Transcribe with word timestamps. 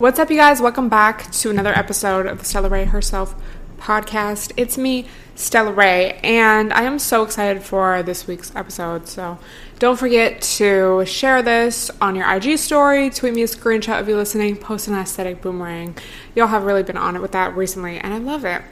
What's 0.00 0.18
up, 0.18 0.30
you 0.30 0.38
guys? 0.38 0.62
Welcome 0.62 0.88
back 0.88 1.30
to 1.30 1.50
another 1.50 1.74
episode 1.74 2.24
of 2.24 2.38
the 2.38 2.44
Stella 2.46 2.70
Rae 2.70 2.86
Herself 2.86 3.34
podcast. 3.76 4.50
It's 4.56 4.78
me, 4.78 5.06
Stella 5.34 5.72
Rae, 5.72 6.18
and 6.24 6.72
I 6.72 6.84
am 6.84 6.98
so 6.98 7.22
excited 7.22 7.62
for 7.62 8.02
this 8.02 8.26
week's 8.26 8.50
episode. 8.56 9.08
So 9.08 9.38
don't 9.78 9.98
forget 9.98 10.40
to 10.56 11.04
share 11.04 11.42
this 11.42 11.90
on 12.00 12.16
your 12.16 12.26
IG 12.34 12.56
story, 12.56 13.10
tweet 13.10 13.34
me 13.34 13.42
a 13.42 13.46
screenshot 13.46 14.00
of 14.00 14.08
you 14.08 14.16
listening, 14.16 14.56
post 14.56 14.88
an 14.88 14.94
aesthetic 14.94 15.42
boomerang. 15.42 15.98
Y'all 16.34 16.46
have 16.46 16.64
really 16.64 16.82
been 16.82 16.96
on 16.96 17.14
it 17.14 17.20
with 17.20 17.32
that 17.32 17.54
recently, 17.54 17.98
and 17.98 18.14
I 18.14 18.16
love 18.16 18.46
it. 18.46 18.62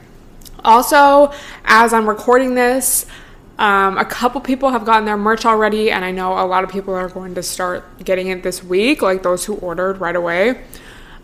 Also, 0.65 1.31
as 1.63 1.93
I'm 1.93 2.09
recording 2.09 2.55
this, 2.55 3.05
um, 3.59 3.99
a 3.99 4.05
couple 4.05 4.41
people 4.41 4.71
have 4.71 4.83
gotten 4.83 5.05
their 5.05 5.15
merch 5.15 5.45
already, 5.45 5.91
and 5.91 6.03
I 6.03 6.09
know 6.09 6.43
a 6.43 6.47
lot 6.47 6.63
of 6.63 6.71
people 6.71 6.95
are 6.95 7.07
going 7.07 7.35
to 7.35 7.43
start 7.43 8.03
getting 8.03 8.29
it 8.29 8.41
this 8.41 8.63
week, 8.63 9.03
like 9.03 9.21
those 9.21 9.45
who 9.45 9.57
ordered 9.57 10.01
right 10.01 10.15
away. 10.15 10.63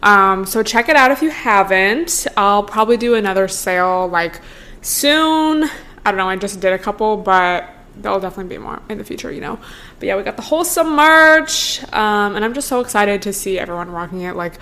Um, 0.05 0.45
so 0.45 0.61
check 0.61 0.87
it 0.87 0.95
out 0.95 1.11
if 1.11 1.21
you 1.23 1.31
haven't. 1.31 2.27
I'll 2.37 2.63
probably 2.63 2.95
do 2.95 3.15
another 3.15 3.47
sale 3.47 4.07
like 4.07 4.39
soon. 4.81 5.63
I 6.05 6.11
don't 6.11 6.17
know, 6.17 6.29
I 6.29 6.35
just 6.35 6.59
did 6.59 6.71
a 6.73 6.79
couple, 6.79 7.17
but 7.17 7.67
there'll 7.97 8.19
definitely 8.19 8.55
be 8.55 8.61
more 8.61 8.81
in 8.87 8.99
the 8.99 9.03
future, 9.03 9.31
you 9.31 9.41
know. 9.41 9.59
But 9.99 10.05
yeah, 10.05 10.15
we 10.15 10.21
got 10.21 10.35
the 10.35 10.43
wholesome 10.43 10.95
merch, 10.95 11.81
um, 11.91 12.35
and 12.35 12.45
I'm 12.45 12.53
just 12.53 12.67
so 12.67 12.79
excited 12.81 13.23
to 13.23 13.33
see 13.33 13.57
everyone 13.57 13.89
rocking 13.89 14.21
it. 14.21 14.35
Like, 14.35 14.59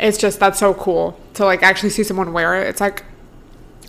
it's 0.00 0.16
just 0.16 0.40
that's 0.40 0.58
so 0.58 0.72
cool 0.72 1.20
to 1.34 1.44
like 1.44 1.62
actually 1.62 1.90
see 1.90 2.02
someone 2.02 2.32
wear 2.32 2.60
it. 2.62 2.68
It's 2.68 2.80
like 2.80 3.04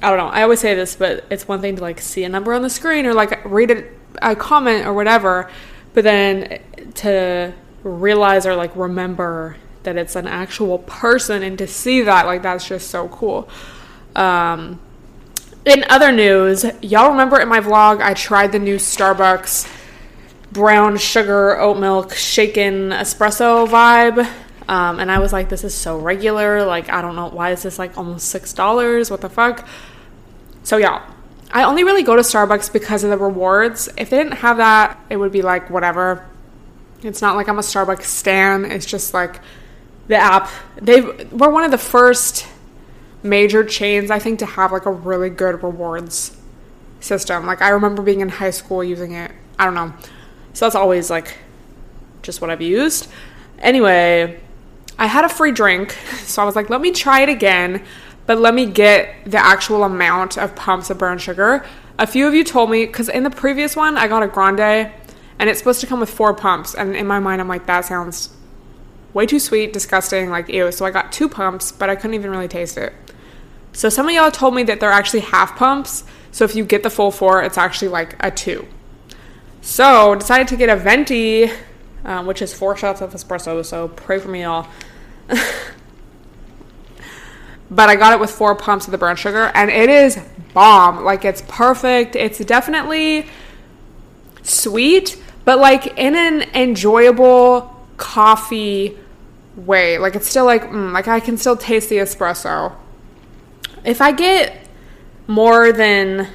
I 0.04 0.10
don't 0.10 0.20
know. 0.20 0.28
I 0.28 0.44
always 0.44 0.60
say 0.60 0.76
this, 0.76 0.96
but 0.96 1.24
it's 1.32 1.48
one 1.48 1.62
thing 1.62 1.78
to 1.78 1.82
like 1.82 2.02
see 2.02 2.26
a 2.26 2.30
number 2.30 2.54
on 2.54 2.62
the 2.62 2.70
screen 2.70 3.06
or 3.06 3.14
like 3.14 3.44
read 3.46 3.72
a, 3.72 3.86
a 4.22 4.36
comment 4.36 4.86
or 4.86 4.94
whatever, 4.94 5.50
but 5.94 6.04
then 6.04 6.62
to 6.96 7.54
realize 7.84 8.46
or 8.46 8.56
like 8.56 8.76
remember 8.76 9.56
that 9.86 9.98
it's 9.98 10.16
an 10.16 10.28
actual 10.28 10.80
person 10.80 11.42
and 11.42 11.58
to 11.58 11.68
see 11.68 12.02
that 12.02 12.26
like 12.26 12.42
that's 12.44 12.68
just 12.68 12.90
so 12.90 13.08
cool. 13.08 13.50
Um, 14.16 14.80
in 15.66 15.84
other 15.90 16.12
news 16.12 16.64
y'all 16.82 17.10
remember 17.10 17.40
in 17.40 17.48
my 17.48 17.60
vlog 17.60 18.00
i 18.00 18.14
tried 18.14 18.52
the 18.52 18.60
new 18.60 18.76
starbucks 18.76 19.68
brown 20.52 20.96
sugar 20.96 21.60
oat 21.60 21.78
milk 21.80 22.14
shaken 22.14 22.92
espresso 22.92 23.68
vibe? 23.68 24.26
Um, 24.70 25.00
and 25.00 25.12
i 25.12 25.20
was 25.20 25.34
like 25.34 25.50
this 25.50 25.64
is 25.64 25.74
so 25.74 25.98
regular 25.98 26.66
like 26.66 26.90
i 26.90 27.02
don't 27.02 27.16
know 27.16 27.30
why 27.30 27.52
is 27.52 27.64
this 27.64 27.78
like 27.80 27.98
almost 27.98 28.30
six 28.30 28.54
dollars? 28.54 29.12
What 29.12 29.22
the 29.22 29.30
fuck? 29.30 29.68
So 30.64 30.78
y'all 30.78 31.02
i 31.52 31.64
only 31.64 31.84
really 31.84 32.04
go 32.04 32.16
to 32.16 32.22
starbucks 32.22 32.72
because 32.72 33.04
of 33.04 33.10
the 33.10 33.18
rewards. 33.18 33.90
If 33.98 34.10
they 34.10 34.18
didn't 34.18 34.38
have 34.38 34.58
that 34.58 35.00
it 35.10 35.18
would 35.18 35.32
be 35.32 35.42
like 35.42 35.70
whatever. 35.70 36.28
It's 37.02 37.22
not 37.22 37.36
like 37.36 37.48
i'm 37.50 37.58
a 37.58 37.64
starbucks 37.64 38.04
stan. 38.04 38.66
It's 38.66 38.86
just 38.86 39.14
like 39.14 39.42
the 40.08 40.16
app 40.16 40.50
they 40.80 41.02
were 41.02 41.50
one 41.50 41.64
of 41.64 41.72
the 41.72 41.78
first 41.78 42.48
major 43.24 43.64
chains 43.64 44.12
I 44.12 44.20
think 44.20 44.40
to 44.40 44.46
have 44.46 44.72
like 44.72 44.86
a 44.86 44.92
really 44.92 45.30
good 45.30 45.64
rewards 45.64 46.38
system. 47.00 47.46
Like 47.46 47.62
I 47.62 47.70
remember 47.70 48.02
being 48.02 48.22
in 48.22 48.30
high 48.30 48.52
school 48.52 48.84
using 48.84 49.14
it. 49.14 49.32
I 49.58 49.66
don't 49.66 49.74
know. 49.74 49.94
So 50.54 50.66
that's 50.66 50.76
always 50.76 51.10
like 51.10 51.38
just 52.22 52.42
what 52.42 52.50
I've 52.50 52.62
used. 52.62 53.08
Anyway, 53.60 54.40
I 54.98 55.08
had 55.08 55.26
a 55.26 55.30
free 55.30 55.52
drink, 55.52 55.92
so 56.24 56.42
I 56.42 56.46
was 56.46 56.56
like, 56.56 56.70
let 56.70 56.82
me 56.82 56.92
try 56.92 57.22
it 57.22 57.30
again, 57.30 57.84
but 58.26 58.40
let 58.40 58.54
me 58.54 58.66
get 58.66 59.16
the 59.26 59.38
actual 59.38 59.84
amount 59.84 60.38
of 60.38 60.56
pumps 60.56 60.90
of 60.90 60.98
brown 60.98 61.18
sugar. 61.18 61.66
A 61.98 62.08
few 62.08 62.28
of 62.28 62.34
you 62.34 62.44
told 62.44 62.70
me 62.70 62.86
because 62.86 63.08
in 63.08 63.24
the 63.24 63.30
previous 63.30 63.76
one 63.76 63.98
I 63.98 64.08
got 64.08 64.24
a 64.24 64.28
grande 64.28 64.60
and 64.60 65.50
it's 65.50 65.60
supposed 65.60 65.82
to 65.82 65.88
come 65.88 66.00
with 66.00 66.10
four 66.10 66.34
pumps, 66.34 66.74
and 66.76 66.96
in 66.96 67.08
my 67.08 67.20
mind 67.20 67.42
I'm 67.42 67.48
like 67.48 67.66
that 67.68 67.86
sounds 67.86 68.30
way 69.16 69.26
too 69.26 69.40
sweet, 69.40 69.74
disgusting, 69.74 70.30
like 70.30 70.50
ew. 70.50 70.72
So 70.72 70.86
I 70.86 70.92
got 70.92 71.12
two 71.12 71.28
pumps, 71.28 71.72
but 71.72 71.90
I 71.90 71.96
couldn't 71.96 72.14
even 72.14 72.30
really 72.30 72.50
taste 72.50 72.78
it. 72.78 72.94
So 73.72 73.90
some 73.90 74.08
of 74.08 74.14
y'all 74.14 74.30
told 74.30 74.54
me 74.54 74.62
that 74.64 74.80
they're 74.80 74.92
actually 74.92 75.22
half 75.22 75.56
pumps. 75.56 76.04
So 76.32 76.44
if 76.44 76.54
you 76.54 76.66
get 76.66 76.84
the 76.84 76.90
full 76.90 77.12
four, 77.12 77.42
it's 77.42 77.58
actually 77.58 77.88
like 77.88 78.16
a 78.20 78.30
two. 78.30 78.68
So 79.62 80.16
decided 80.16 80.50
to 80.50 80.58
get 80.58 80.70
a 80.70 80.76
venti, 80.76 81.50
um, 82.04 82.28
which 82.28 82.42
is 82.42 82.54
four 82.54 82.76
shots 82.76 83.02
of 83.02 83.14
espresso. 83.14 83.66
So 83.66 83.88
pray 83.88 84.20
for 84.20 84.28
me, 84.28 84.42
y'all. 84.44 84.68
but 87.72 87.90
I 87.90 87.96
got 87.96 88.12
it 88.12 88.20
with 88.20 88.32
four 88.32 88.54
pumps 88.54 88.86
of 88.86 88.92
the 88.92 88.98
brown 88.98 89.16
sugar, 89.16 89.50
and 89.56 89.72
it 89.72 89.90
is 89.90 90.20
bomb. 90.54 91.06
Like 91.06 91.24
it's 91.24 91.42
perfect. 91.48 92.18
It's 92.18 92.40
definitely 92.40 93.28
sweet, 94.44 95.22
but 95.46 95.58
like 95.58 95.98
in 95.98 96.16
an 96.16 96.42
enjoyable 96.54 97.72
coffee 97.96 98.98
way. 99.56 99.98
Like 99.98 100.16
it's 100.16 100.28
still 100.28 100.46
like 100.46 100.64
mm, 100.64 100.92
like 100.92 101.08
I 101.08 101.20
can 101.20 101.38
still 101.38 101.58
taste 101.58 101.90
the 101.90 101.98
espresso. 101.98 102.76
If 103.84 104.02
I 104.02 104.12
get 104.12 104.68
more 105.28 105.72
than 105.72 106.28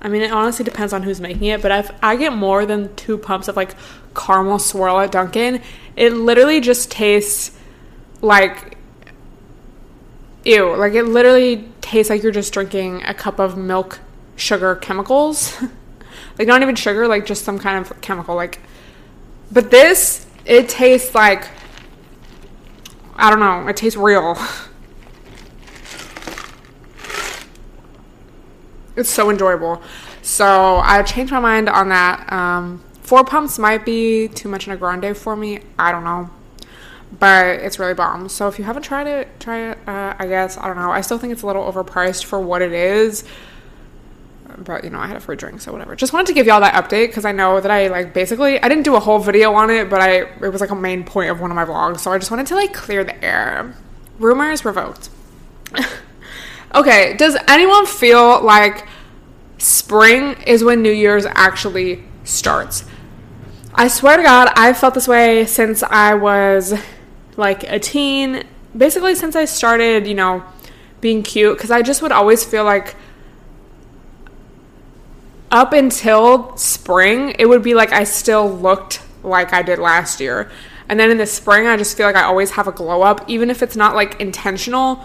I 0.00 0.08
mean, 0.08 0.22
it 0.22 0.32
honestly 0.32 0.64
depends 0.64 0.92
on 0.92 1.04
who's 1.04 1.20
making 1.20 1.44
it, 1.44 1.62
but 1.62 1.70
if 1.70 1.90
I 2.02 2.16
get 2.16 2.32
more 2.32 2.66
than 2.66 2.94
two 2.96 3.16
pumps 3.16 3.46
of 3.46 3.56
like 3.56 3.76
caramel 4.16 4.58
swirl 4.58 4.98
at 4.98 5.12
Dunkin', 5.12 5.62
it 5.96 6.12
literally 6.12 6.60
just 6.60 6.90
tastes 6.90 7.56
like 8.20 8.76
ew. 10.44 10.74
Like 10.74 10.94
it 10.94 11.04
literally 11.04 11.68
tastes 11.80 12.10
like 12.10 12.22
you're 12.22 12.32
just 12.32 12.52
drinking 12.52 13.04
a 13.04 13.14
cup 13.14 13.38
of 13.38 13.56
milk 13.56 14.00
sugar 14.34 14.74
chemicals. 14.74 15.56
like 16.38 16.48
not 16.48 16.62
even 16.62 16.74
sugar, 16.74 17.06
like 17.06 17.24
just 17.24 17.44
some 17.44 17.60
kind 17.60 17.78
of 17.78 18.00
chemical. 18.00 18.34
Like, 18.34 18.58
but 19.52 19.70
this 19.70 20.26
it 20.44 20.68
tastes 20.68 21.14
like 21.14 21.48
I 23.14 23.30
don't 23.30 23.40
know. 23.40 23.68
It 23.68 23.76
tastes 23.76 23.96
real. 23.96 24.36
It's 28.94 29.10
so 29.10 29.30
enjoyable. 29.30 29.82
So 30.20 30.76
I 30.84 31.02
changed 31.02 31.32
my 31.32 31.40
mind 31.40 31.68
on 31.68 31.88
that. 31.88 32.30
Um, 32.32 32.84
four 33.00 33.24
pumps 33.24 33.58
might 33.58 33.84
be 33.84 34.28
too 34.28 34.48
much 34.48 34.66
in 34.66 34.72
a 34.72 34.76
grande 34.76 35.16
for 35.16 35.34
me. 35.34 35.60
I 35.78 35.92
don't 35.92 36.04
know. 36.04 36.30
But 37.18 37.60
it's 37.60 37.78
really 37.78 37.94
bomb. 37.94 38.28
So 38.28 38.48
if 38.48 38.58
you 38.58 38.64
haven't 38.64 38.82
tried 38.82 39.06
it, 39.06 39.40
try 39.40 39.70
it. 39.70 39.78
Uh, 39.86 40.14
I 40.18 40.26
guess. 40.26 40.56
I 40.58 40.66
don't 40.66 40.76
know. 40.76 40.90
I 40.90 41.00
still 41.00 41.18
think 41.18 41.32
it's 41.32 41.42
a 41.42 41.46
little 41.46 41.70
overpriced 41.70 42.24
for 42.24 42.40
what 42.40 42.62
it 42.62 42.72
is 42.72 43.24
but 44.58 44.84
you 44.84 44.90
know, 44.90 44.98
I 44.98 45.06
had 45.06 45.16
a 45.16 45.20
free 45.20 45.36
drink, 45.36 45.60
so 45.60 45.72
whatever. 45.72 45.96
Just 45.96 46.12
wanted 46.12 46.26
to 46.28 46.32
give 46.34 46.46
y'all 46.46 46.60
that 46.60 46.74
update 46.74 47.08
because 47.08 47.24
I 47.24 47.32
know 47.32 47.60
that 47.60 47.70
I 47.70 47.88
like 47.88 48.14
basically 48.14 48.62
I 48.62 48.68
didn't 48.68 48.84
do 48.84 48.94
a 48.94 49.00
whole 49.00 49.18
video 49.18 49.52
on 49.54 49.70
it, 49.70 49.90
but 49.90 50.00
I 50.00 50.22
it 50.22 50.52
was 50.52 50.60
like 50.60 50.70
a 50.70 50.74
main 50.74 51.04
point 51.04 51.30
of 51.30 51.40
one 51.40 51.50
of 51.50 51.54
my 51.54 51.64
vlogs, 51.64 52.00
so 52.00 52.12
I 52.12 52.18
just 52.18 52.30
wanted 52.30 52.46
to 52.48 52.54
like 52.54 52.72
clear 52.72 53.04
the 53.04 53.22
air. 53.24 53.74
Rumors 54.18 54.64
revoked. 54.64 55.10
okay, 56.74 57.16
does 57.16 57.36
anyone 57.48 57.86
feel 57.86 58.42
like 58.42 58.86
spring 59.58 60.34
is 60.46 60.62
when 60.64 60.82
New 60.82 60.92
Year's 60.92 61.26
actually 61.26 62.04
starts? 62.24 62.84
I 63.74 63.88
swear 63.88 64.18
to 64.18 64.22
God, 64.22 64.52
I've 64.54 64.76
felt 64.76 64.94
this 64.94 65.08
way 65.08 65.46
since 65.46 65.82
I 65.82 66.14
was 66.14 66.74
like 67.36 67.64
a 67.64 67.78
teen. 67.78 68.44
Basically, 68.76 69.14
since 69.14 69.34
I 69.34 69.46
started, 69.46 70.06
you 70.06 70.14
know, 70.14 70.44
being 71.00 71.22
cute, 71.22 71.56
because 71.56 71.70
I 71.70 71.82
just 71.82 72.02
would 72.02 72.12
always 72.12 72.44
feel 72.44 72.64
like 72.64 72.94
up 75.52 75.74
until 75.74 76.56
spring, 76.56 77.36
it 77.38 77.46
would 77.46 77.62
be 77.62 77.74
like 77.74 77.92
I 77.92 78.04
still 78.04 78.50
looked 78.50 79.02
like 79.22 79.52
I 79.52 79.62
did 79.62 79.78
last 79.78 80.18
year. 80.18 80.50
And 80.88 80.98
then 80.98 81.10
in 81.10 81.18
the 81.18 81.26
spring, 81.26 81.66
I 81.68 81.76
just 81.76 81.96
feel 81.96 82.06
like 82.06 82.16
I 82.16 82.24
always 82.24 82.50
have 82.52 82.66
a 82.66 82.72
glow 82.72 83.02
up, 83.02 83.28
even 83.28 83.50
if 83.50 83.62
it's 83.62 83.76
not 83.76 83.94
like 83.94 84.20
intentional. 84.20 85.04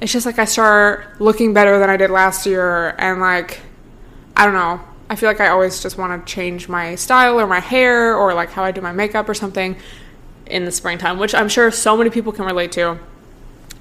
It's 0.00 0.12
just 0.12 0.26
like 0.26 0.38
I 0.38 0.44
start 0.44 1.20
looking 1.20 1.54
better 1.54 1.78
than 1.78 1.88
I 1.88 1.96
did 1.96 2.10
last 2.10 2.44
year. 2.44 2.90
And 2.98 3.20
like, 3.20 3.60
I 4.36 4.44
don't 4.44 4.54
know. 4.54 4.80
I 5.08 5.14
feel 5.14 5.28
like 5.28 5.40
I 5.40 5.48
always 5.48 5.80
just 5.80 5.96
want 5.96 6.26
to 6.26 6.32
change 6.32 6.68
my 6.68 6.96
style 6.96 7.38
or 7.38 7.46
my 7.46 7.60
hair 7.60 8.16
or 8.16 8.34
like 8.34 8.50
how 8.50 8.64
I 8.64 8.72
do 8.72 8.80
my 8.80 8.92
makeup 8.92 9.28
or 9.28 9.34
something 9.34 9.76
in 10.46 10.64
the 10.64 10.72
springtime, 10.72 11.18
which 11.18 11.34
I'm 11.34 11.48
sure 11.48 11.70
so 11.70 11.96
many 11.96 12.10
people 12.10 12.32
can 12.32 12.44
relate 12.46 12.72
to. 12.72 12.98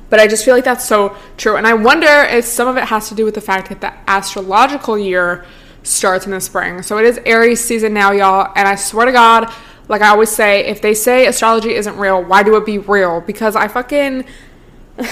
But 0.10 0.19
I 0.19 0.28
just 0.28 0.45
feel 0.45 0.54
like 0.54 0.66
that's 0.66 0.86
so 0.86 1.16
true. 1.38 1.56
And 1.56 1.66
I 1.66 1.74
wonder 1.74 2.07
if 2.07 2.45
some 2.45 2.68
of 2.68 2.78
it 2.78 2.83
has 2.86 3.10
to 3.10 3.16
do 3.16 3.25
with 3.25 3.33
the 3.33 3.42
fact 3.42 3.69
that 3.69 3.81
the 3.81 3.94
astrological 4.10 4.98
year 4.98 5.45
starts 5.83 6.25
in 6.25 6.31
the 6.31 6.42
spring. 6.42 6.81
So 6.81 6.98
it 6.98 7.06
is 7.06 7.19
Aries 7.25 7.63
season 7.63 7.94
now, 7.94 8.12
y'all. 8.12 8.51
And 8.56 8.68
I 8.68 8.75
swear 8.75 9.06
to 9.06 9.12
God, 9.12 9.51
like 9.88 10.01
I 10.01 10.10
always 10.10 10.30
say, 10.30 10.66
if 10.66 10.81
they 10.81 10.94
say 10.94 11.28
astrology 11.28 11.74
isn't 11.74 11.98
real, 11.98 12.24
why 12.24 12.44
do 12.44 12.56
it 12.56 12.66
be 12.66 12.78
real? 12.78 13.22
Because 13.22 13.56
I 13.56 13.68
fucking 13.68 14.25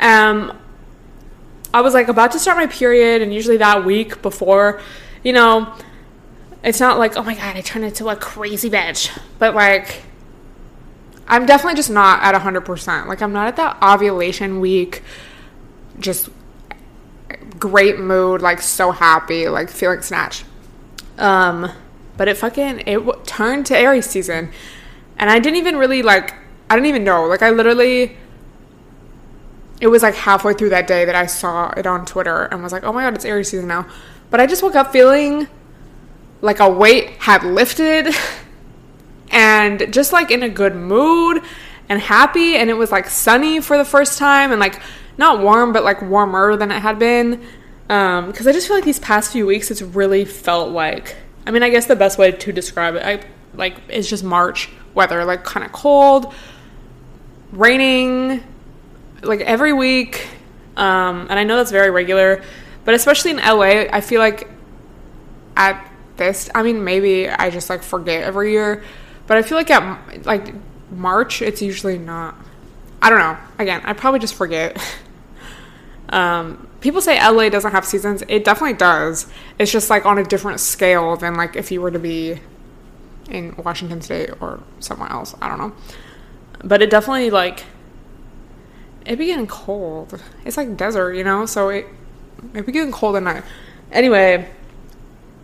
um 0.00 0.56
I 1.72 1.82
was 1.82 1.94
like 1.94 2.08
about 2.08 2.32
to 2.32 2.38
start 2.38 2.56
my 2.56 2.66
period 2.66 3.22
and 3.22 3.32
usually 3.32 3.58
that 3.58 3.84
week 3.84 4.22
before, 4.22 4.80
you 5.22 5.32
know, 5.32 5.72
it's 6.64 6.80
not 6.80 6.98
like, 6.98 7.16
oh 7.16 7.22
my 7.22 7.34
god, 7.34 7.56
I 7.56 7.60
turned 7.60 7.84
into 7.84 8.08
a 8.08 8.16
crazy 8.16 8.70
bitch. 8.70 9.16
But 9.38 9.54
like 9.54 10.02
I'm 11.28 11.46
definitely 11.46 11.76
just 11.76 11.90
not 11.90 12.22
at 12.22 12.34
100%. 12.34 13.06
Like 13.06 13.22
I'm 13.22 13.32
not 13.32 13.46
at 13.46 13.56
that 13.56 13.78
ovulation 13.82 14.60
week 14.60 15.02
just 15.98 16.28
great 17.60 18.00
mood, 18.00 18.42
like 18.42 18.60
so 18.60 18.90
happy, 18.90 19.48
like 19.48 19.68
feeling 19.68 20.02
snatched. 20.02 20.44
Um, 21.18 21.70
but 22.16 22.26
it 22.26 22.36
fucking 22.36 22.80
it 22.80 22.96
w- 22.96 23.20
turned 23.24 23.66
to 23.66 23.76
Aries 23.76 24.06
season, 24.06 24.50
and 25.18 25.30
I 25.30 25.38
didn't 25.38 25.58
even 25.58 25.76
really 25.76 26.02
like. 26.02 26.34
I 26.68 26.74
didn't 26.74 26.88
even 26.88 27.04
know. 27.04 27.26
Like 27.26 27.42
I 27.42 27.50
literally, 27.50 28.16
it 29.80 29.88
was 29.88 30.02
like 30.02 30.14
halfway 30.14 30.54
through 30.54 30.70
that 30.70 30.86
day 30.86 31.04
that 31.04 31.14
I 31.14 31.26
saw 31.26 31.70
it 31.76 31.86
on 31.86 32.06
Twitter 32.06 32.44
and 32.46 32.62
was 32.62 32.72
like, 32.72 32.84
"Oh 32.84 32.92
my 32.92 33.04
god, 33.04 33.14
it's 33.14 33.24
Aries 33.24 33.50
season 33.50 33.68
now." 33.68 33.86
But 34.30 34.40
I 34.40 34.46
just 34.46 34.62
woke 34.62 34.74
up 34.74 34.92
feeling 34.92 35.46
like 36.40 36.60
a 36.60 36.70
weight 36.70 37.10
had 37.18 37.44
lifted, 37.44 38.14
and 39.30 39.92
just 39.92 40.12
like 40.12 40.30
in 40.30 40.42
a 40.42 40.48
good 40.48 40.74
mood 40.74 41.42
and 41.88 42.00
happy, 42.00 42.56
and 42.56 42.70
it 42.70 42.74
was 42.74 42.90
like 42.90 43.08
sunny 43.08 43.60
for 43.60 43.76
the 43.76 43.84
first 43.84 44.18
time, 44.18 44.52
and 44.52 44.60
like 44.60 44.80
not 45.18 45.40
warm, 45.40 45.72
but 45.72 45.84
like 45.84 46.02
warmer 46.02 46.56
than 46.56 46.70
it 46.70 46.80
had 46.80 46.98
been. 46.98 47.42
Because 47.82 48.46
um, 48.46 48.48
I 48.48 48.52
just 48.52 48.68
feel 48.68 48.76
like 48.76 48.84
these 48.84 49.00
past 49.00 49.32
few 49.32 49.46
weeks, 49.46 49.70
it's 49.70 49.82
really 49.82 50.24
felt 50.24 50.70
like. 50.70 51.16
I 51.46 51.50
mean, 51.50 51.62
I 51.62 51.70
guess 51.70 51.86
the 51.86 51.96
best 51.96 52.18
way 52.18 52.32
to 52.32 52.52
describe 52.52 52.94
it, 52.94 53.02
I 53.04 53.24
like, 53.54 53.76
it's 53.88 54.08
just 54.08 54.22
March 54.22 54.70
weather, 54.94 55.24
like 55.24 55.44
kind 55.44 55.64
of 55.66 55.72
cold, 55.72 56.32
raining, 57.52 58.44
like 59.22 59.40
every 59.40 59.72
week. 59.72 60.28
Um, 60.76 61.26
and 61.28 61.38
I 61.38 61.44
know 61.44 61.56
that's 61.56 61.70
very 61.70 61.90
regular, 61.90 62.42
but 62.84 62.94
especially 62.94 63.32
in 63.32 63.36
LA, 63.38 63.86
I 63.92 64.00
feel 64.00 64.20
like 64.20 64.48
at 65.56 65.90
this, 66.16 66.48
I 66.54 66.62
mean, 66.62 66.84
maybe 66.84 67.28
I 67.28 67.50
just 67.50 67.68
like 67.68 67.82
forget 67.82 68.22
every 68.22 68.52
year, 68.52 68.84
but 69.26 69.36
I 69.36 69.42
feel 69.42 69.58
like 69.58 69.70
at 69.70 70.24
like 70.26 70.54
March, 70.90 71.42
it's 71.42 71.62
usually 71.62 71.98
not. 71.98 72.36
I 73.02 73.10
don't 73.10 73.18
know. 73.18 73.36
Again, 73.58 73.80
I 73.84 73.92
probably 73.92 74.20
just 74.20 74.34
forget. 74.34 74.80
Um, 76.10 76.66
people 76.80 77.00
say 77.00 77.18
LA 77.24 77.48
doesn't 77.48 77.70
have 77.72 77.84
seasons. 77.84 78.22
It 78.28 78.44
definitely 78.44 78.76
does. 78.76 79.26
It's 79.58 79.70
just 79.70 79.90
like 79.90 80.04
on 80.04 80.18
a 80.18 80.24
different 80.24 80.60
scale 80.60 81.16
than 81.16 81.34
like 81.34 81.56
if 81.56 81.70
you 81.70 81.80
were 81.80 81.90
to 81.90 81.98
be 81.98 82.40
in 83.30 83.54
Washington 83.56 84.02
State 84.02 84.30
or 84.40 84.60
somewhere 84.80 85.10
else. 85.10 85.34
I 85.40 85.48
don't 85.48 85.58
know. 85.58 85.72
But 86.64 86.82
it 86.82 86.90
definitely 86.90 87.30
like 87.30 87.64
it 89.06 89.16
be 89.16 89.26
getting 89.26 89.46
cold. 89.46 90.20
It's 90.44 90.56
like 90.56 90.76
desert, 90.76 91.14
you 91.14 91.24
know. 91.24 91.46
So 91.46 91.68
it 91.68 91.86
it 92.54 92.66
be 92.66 92.72
getting 92.72 92.92
cold 92.92 93.16
at 93.16 93.22
night. 93.22 93.44
Anyway, 93.92 94.50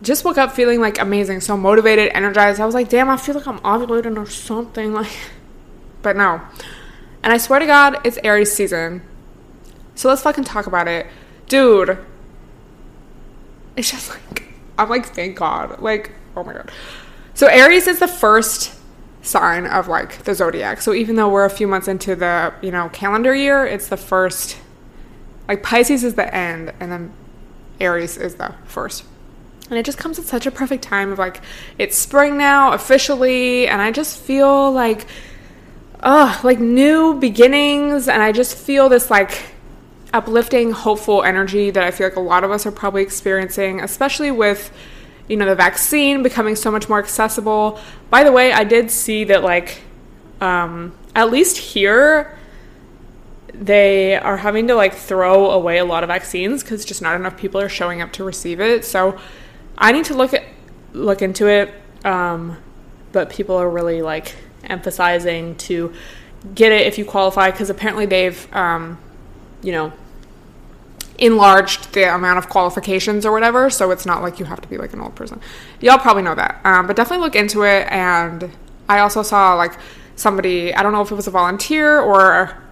just 0.01 0.25
woke 0.25 0.37
up 0.37 0.51
feeling 0.51 0.79
like 0.79 0.99
amazing, 0.99 1.41
so 1.41 1.57
motivated, 1.57 2.11
energized. 2.13 2.59
I 2.59 2.65
was 2.65 2.75
like, 2.75 2.89
damn, 2.89 3.09
I 3.09 3.17
feel 3.17 3.35
like 3.35 3.47
I'm 3.47 3.59
ovulating 3.59 4.17
or 4.17 4.29
something. 4.29 4.93
Like, 4.97 5.17
but 6.03 6.15
no. 6.15 6.41
And 7.23 7.33
I 7.33 7.37
swear 7.37 7.59
to 7.59 7.65
God, 7.65 7.99
it's 8.03 8.17
Aries 8.23 8.51
season. 8.51 9.01
So 9.95 10.09
let's 10.09 10.21
fucking 10.21 10.43
talk 10.43 10.67
about 10.67 10.87
it. 10.87 11.07
Dude, 11.47 11.97
it's 13.75 13.91
just 13.91 14.09
like, 14.09 14.53
I'm 14.77 14.89
like, 14.89 15.07
thank 15.07 15.37
God. 15.37 15.81
Like, 15.81 16.11
oh 16.35 16.43
my 16.43 16.53
God. 16.53 16.71
So 17.33 17.47
Aries 17.47 17.87
is 17.87 17.99
the 17.99 18.07
first 18.07 18.73
sign 19.21 19.65
of 19.65 19.87
like 19.87 20.23
the 20.23 20.33
zodiac. 20.33 20.81
So 20.81 20.93
even 20.93 21.15
though 21.15 21.29
we're 21.29 21.45
a 21.45 21.49
few 21.49 21.67
months 21.67 21.87
into 21.87 22.15
the, 22.15 22.53
you 22.61 22.71
know, 22.71 22.89
calendar 22.89 23.33
year, 23.33 23.65
it's 23.65 23.89
the 23.89 23.97
first, 23.97 24.57
like 25.47 25.63
Pisces 25.63 26.03
is 26.03 26.15
the 26.15 26.33
end 26.33 26.73
and 26.79 26.91
then 26.91 27.13
Aries 27.79 28.17
is 28.17 28.35
the 28.35 28.53
first. 28.65 29.03
And 29.69 29.77
it 29.77 29.83
just 29.83 29.97
comes 29.97 30.17
at 30.17 30.25
such 30.25 30.45
a 30.45 30.51
perfect 30.51 30.83
time 30.83 31.11
of 31.11 31.19
like, 31.19 31.41
it's 31.77 31.97
spring 31.97 32.37
now 32.37 32.71
officially. 32.71 33.67
And 33.67 33.81
I 33.81 33.91
just 33.91 34.17
feel 34.17 34.71
like, 34.71 35.07
oh, 36.03 36.39
like 36.43 36.59
new 36.59 37.13
beginnings. 37.15 38.07
And 38.07 38.21
I 38.21 38.31
just 38.31 38.57
feel 38.57 38.89
this 38.89 39.09
like, 39.09 39.31
uplifting, 40.13 40.71
hopeful 40.71 41.23
energy 41.23 41.69
that 41.69 41.83
I 41.83 41.91
feel 41.91 42.07
like 42.07 42.15
a 42.15 42.21
lot 42.21 42.43
of 42.43 42.51
us 42.51 42.65
are 42.65 42.71
probably 42.71 43.01
experiencing, 43.03 43.81
especially 43.81 44.31
with 44.31 44.71
you 45.27 45.35
know 45.35 45.45
the 45.45 45.55
vaccine 45.55 46.23
becoming 46.23 46.55
so 46.55 46.71
much 46.71 46.89
more 46.89 46.99
accessible. 46.99 47.79
By 48.09 48.23
the 48.23 48.31
way, 48.31 48.51
I 48.51 48.63
did 48.63 48.89
see 48.91 49.25
that 49.25 49.43
like 49.43 49.81
um, 50.41 50.97
at 51.15 51.31
least 51.31 51.57
here 51.57 52.37
they 53.53 54.15
are 54.15 54.37
having 54.37 54.67
to 54.67 54.75
like 54.75 54.93
throw 54.93 55.49
away 55.51 55.79
a 55.79 55.85
lot 55.85 56.03
of 56.03 56.07
vaccines 56.07 56.63
because 56.63 56.85
just 56.85 57.01
not 57.01 57.15
enough 57.15 57.37
people 57.37 57.59
are 57.59 57.69
showing 57.69 58.01
up 58.01 58.11
to 58.13 58.23
receive 58.23 58.59
it. 58.59 58.85
So 58.85 59.19
I 59.77 59.91
need 59.91 60.05
to 60.05 60.13
look 60.13 60.33
at 60.33 60.43
look 60.93 61.21
into 61.21 61.47
it. 61.47 61.73
Um, 62.05 62.57
but 63.11 63.29
people 63.29 63.55
are 63.55 63.69
really 63.69 64.01
like 64.01 64.35
emphasizing 64.69 65.55
to 65.55 65.93
get 66.53 66.71
it 66.71 66.87
if 66.87 66.97
you 66.97 67.05
qualify 67.05 67.51
because 67.51 67.69
apparently 67.69 68.05
they've 68.05 68.53
um, 68.53 68.97
you 69.61 69.71
know, 69.71 69.91
enlarged 71.17 71.93
the 71.93 72.13
amount 72.13 72.37
of 72.37 72.49
qualifications 72.49 73.25
or 73.25 73.31
whatever. 73.31 73.69
So 73.69 73.91
it's 73.91 74.05
not 74.05 74.21
like 74.21 74.39
you 74.39 74.45
have 74.45 74.61
to 74.61 74.67
be 74.67 74.77
like 74.77 74.93
an 74.93 75.01
old 75.01 75.15
person. 75.15 75.41
Y'all 75.81 75.97
probably 75.97 76.23
know 76.23 76.35
that. 76.35 76.61
Um, 76.63 76.87
but 76.87 76.95
definitely 76.95 77.25
look 77.25 77.35
into 77.35 77.63
it. 77.63 77.87
And 77.91 78.51
I 78.87 78.99
also 78.99 79.23
saw 79.23 79.55
like 79.55 79.73
somebody, 80.15 80.73
I 80.73 80.83
don't 80.83 80.93
know 80.93 81.01
if 81.01 81.11
it 81.11 81.15
was 81.15 81.27
a 81.27 81.31
volunteer 81.31 81.99
or 81.99 82.63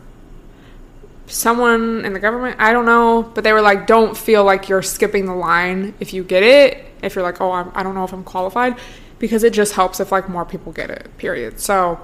someone 1.28 2.06
in 2.06 2.14
the 2.14 2.20
government, 2.20 2.58
I 2.60 2.72
don't 2.72 2.86
know, 2.86 3.24
but 3.24 3.44
they 3.44 3.52
were 3.52 3.62
like, 3.62 3.88
don't 3.88 4.16
feel 4.16 4.44
like 4.44 4.70
you're 4.70 4.84
skipping 4.84 5.26
the 5.26 5.34
line 5.34 5.96
if 6.00 6.14
you 6.14 6.24
get 6.24 6.44
it. 6.44 6.86
If 7.02 7.16
you're 7.16 7.24
like, 7.24 7.42
oh, 7.42 7.52
I'm, 7.52 7.72
I 7.74 7.82
don't 7.82 7.96
know 7.96 8.04
if 8.04 8.14
I'm 8.14 8.24
qualified, 8.24 8.78
because 9.26 9.44
it 9.44 9.54
just 9.54 9.74
helps 9.74 10.00
if 10.00 10.12
like 10.12 10.30
more 10.30 10.46
people 10.46 10.72
get 10.72 10.92
it, 10.92 11.10
period. 11.18 11.60
So 11.60 12.00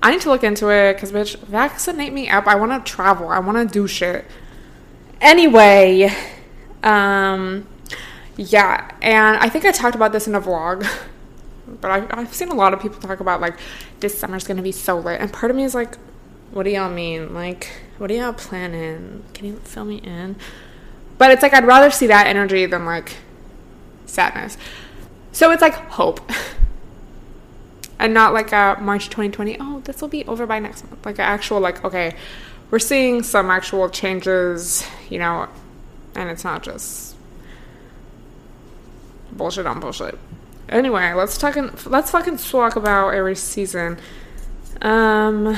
I 0.00 0.12
need 0.12 0.20
to 0.20 0.30
look 0.30 0.44
into 0.44 0.68
it 0.70 0.94
because, 0.94 1.10
bitch, 1.10 1.36
vaccinate 1.40 2.12
me 2.12 2.28
up. 2.28 2.46
I 2.46 2.54
want 2.54 2.84
to 2.84 2.92
travel. 2.92 3.28
I 3.28 3.40
want 3.40 3.58
to 3.58 3.72
do 3.72 3.88
shit. 3.88 4.24
Anyway, 5.20 6.12
um, 6.82 7.66
yeah, 8.36 8.90
and 9.02 9.36
I 9.38 9.48
think 9.48 9.64
I 9.64 9.72
talked 9.72 9.96
about 9.96 10.12
this 10.12 10.28
in 10.28 10.34
a 10.34 10.40
vlog, 10.40 10.86
but 11.80 11.90
I, 11.90 12.20
I've 12.20 12.34
seen 12.34 12.48
a 12.48 12.54
lot 12.54 12.74
of 12.74 12.80
people 12.80 13.00
talk 13.00 13.20
about 13.20 13.40
like 13.40 13.58
this 14.00 14.18
summer's 14.18 14.44
gonna 14.44 14.62
be 14.62 14.72
so 14.72 14.98
lit, 14.98 15.20
and 15.20 15.32
part 15.32 15.50
of 15.50 15.56
me 15.56 15.64
is 15.64 15.74
like, 15.74 15.96
what 16.52 16.64
do 16.64 16.70
y'all 16.70 16.90
mean? 16.90 17.34
Like, 17.34 17.70
what 17.98 18.10
are 18.10 18.14
y'all 18.14 18.32
planning? 18.32 19.24
Can 19.34 19.46
you 19.46 19.56
fill 19.64 19.84
me 19.84 19.96
in? 19.96 20.36
But 21.18 21.30
it's 21.30 21.42
like 21.42 21.54
I'd 21.54 21.66
rather 21.66 21.90
see 21.90 22.08
that 22.08 22.26
energy 22.26 22.66
than 22.66 22.84
like 22.84 23.16
sadness. 24.06 24.58
So 25.32 25.50
it's 25.50 25.62
like 25.62 25.74
hope. 25.74 26.20
and 27.98 28.12
not 28.12 28.34
like 28.34 28.52
a 28.52 28.76
March 28.80 29.06
2020. 29.06 29.56
Oh, 29.60 29.80
this 29.84 30.00
will 30.00 30.08
be 30.08 30.24
over 30.26 30.46
by 30.46 30.58
next 30.58 30.84
month. 30.84 31.04
Like 31.06 31.16
an 31.16 31.22
actual 31.24 31.60
like 31.60 31.84
okay, 31.84 32.14
we're 32.70 32.78
seeing 32.78 33.22
some 33.22 33.50
actual 33.50 33.88
changes, 33.88 34.84
you 35.08 35.18
know, 35.18 35.48
and 36.14 36.28
it's 36.28 36.44
not 36.44 36.62
just 36.62 37.16
bullshit 39.30 39.66
on 39.66 39.80
bullshit. 39.80 40.18
Anyway, 40.68 41.12
let's 41.12 41.38
talk. 41.38 41.56
let's 41.86 42.10
fucking 42.10 42.38
talk 42.38 42.76
about 42.76 43.08
Aries 43.08 43.40
season. 43.40 43.98
Um, 44.80 45.56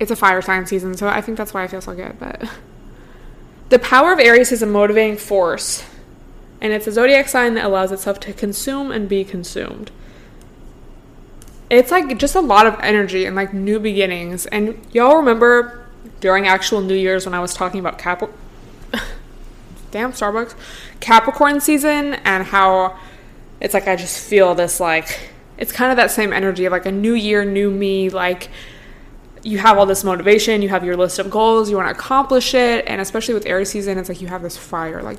it's 0.00 0.10
a 0.10 0.16
fire 0.16 0.40
sign 0.42 0.66
season, 0.66 0.96
so 0.96 1.08
I 1.08 1.20
think 1.20 1.38
that's 1.38 1.52
why 1.52 1.64
I 1.64 1.66
feel 1.66 1.80
so 1.80 1.94
good. 1.94 2.18
But 2.18 2.48
the 3.68 3.78
power 3.78 4.12
of 4.12 4.20
Aries 4.20 4.52
is 4.52 4.62
a 4.62 4.66
motivating 4.66 5.18
force 5.18 5.84
and 6.62 6.72
it's 6.72 6.86
a 6.86 6.92
zodiac 6.92 7.28
sign 7.28 7.54
that 7.54 7.64
allows 7.64 7.90
itself 7.90 8.20
to 8.20 8.32
consume 8.32 8.92
and 8.92 9.08
be 9.08 9.24
consumed. 9.24 9.90
It's 11.68 11.90
like 11.90 12.16
just 12.18 12.36
a 12.36 12.40
lot 12.40 12.68
of 12.68 12.78
energy 12.80 13.24
and 13.24 13.34
like 13.34 13.52
new 13.52 13.80
beginnings. 13.80 14.46
And 14.46 14.80
y'all 14.92 15.16
remember 15.16 15.84
during 16.20 16.46
actual 16.46 16.80
New 16.80 16.94
Year's 16.94 17.26
when 17.26 17.34
I 17.34 17.40
was 17.40 17.52
talking 17.52 17.80
about 17.80 17.98
Cap 17.98 18.22
damn 19.90 20.12
Starbucks 20.12 20.54
Capricorn 21.00 21.60
season 21.60 22.14
and 22.14 22.44
how 22.44 22.96
it's 23.60 23.74
like 23.74 23.88
I 23.88 23.96
just 23.96 24.24
feel 24.24 24.54
this 24.54 24.78
like 24.78 25.30
it's 25.58 25.72
kind 25.72 25.90
of 25.90 25.96
that 25.96 26.12
same 26.12 26.32
energy 26.32 26.64
of 26.64 26.70
like 26.70 26.86
a 26.86 26.92
new 26.92 27.14
year, 27.14 27.44
new 27.44 27.72
me, 27.72 28.08
like 28.08 28.50
you 29.42 29.58
have 29.58 29.78
all 29.78 29.86
this 29.86 30.04
motivation, 30.04 30.62
you 30.62 30.68
have 30.68 30.84
your 30.84 30.96
list 30.96 31.18
of 31.18 31.28
goals, 31.28 31.68
you 31.68 31.76
want 31.76 31.88
to 31.88 31.92
accomplish 31.92 32.54
it, 32.54 32.84
and 32.86 33.00
especially 33.00 33.34
with 33.34 33.46
Aries 33.46 33.70
season, 33.70 33.98
it's 33.98 34.08
like 34.08 34.20
you 34.20 34.28
have 34.28 34.42
this 34.42 34.56
fire, 34.56 35.02
like 35.02 35.18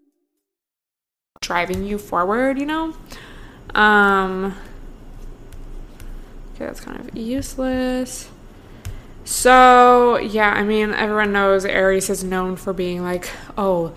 Driving 1.41 1.83
you 1.83 1.97
forward, 1.97 2.59
you 2.59 2.67
know? 2.67 2.95
Um, 3.73 4.55
Okay, 6.53 6.67
that's 6.67 6.79
kind 6.79 6.99
of 6.99 7.17
useless. 7.17 8.29
So, 9.23 10.17
yeah, 10.17 10.51
I 10.51 10.61
mean, 10.61 10.93
everyone 10.93 11.31
knows 11.31 11.65
Aries 11.65 12.11
is 12.11 12.23
known 12.23 12.55
for 12.57 12.73
being 12.73 13.01
like, 13.01 13.27
oh, 13.57 13.93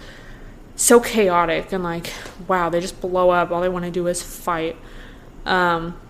so 0.74 1.00
chaotic 1.00 1.70
and 1.70 1.84
like, 1.84 2.14
wow, 2.48 2.70
they 2.70 2.80
just 2.80 2.98
blow 3.02 3.28
up. 3.28 3.50
All 3.50 3.60
they 3.60 3.68
want 3.68 3.84
to 3.84 3.90
do 3.90 4.06
is 4.06 4.22
fight. 4.22 4.78
Um, 5.44 6.00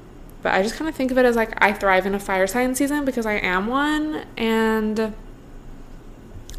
but 0.41 0.55
I 0.55 0.63
just 0.63 0.77
kind 0.77 0.89
of 0.89 0.95
think 0.95 1.11
of 1.11 1.19
it 1.19 1.27
as 1.27 1.35
like 1.35 1.61
I 1.61 1.73
thrive 1.73 2.07
in 2.07 2.15
a 2.15 2.21
fire 2.21 2.47
sign 2.47 2.77
season 2.77 3.05
because 3.05 3.27
I 3.27 3.35
am 3.35 3.67
one. 3.67 4.25
And 4.37 5.13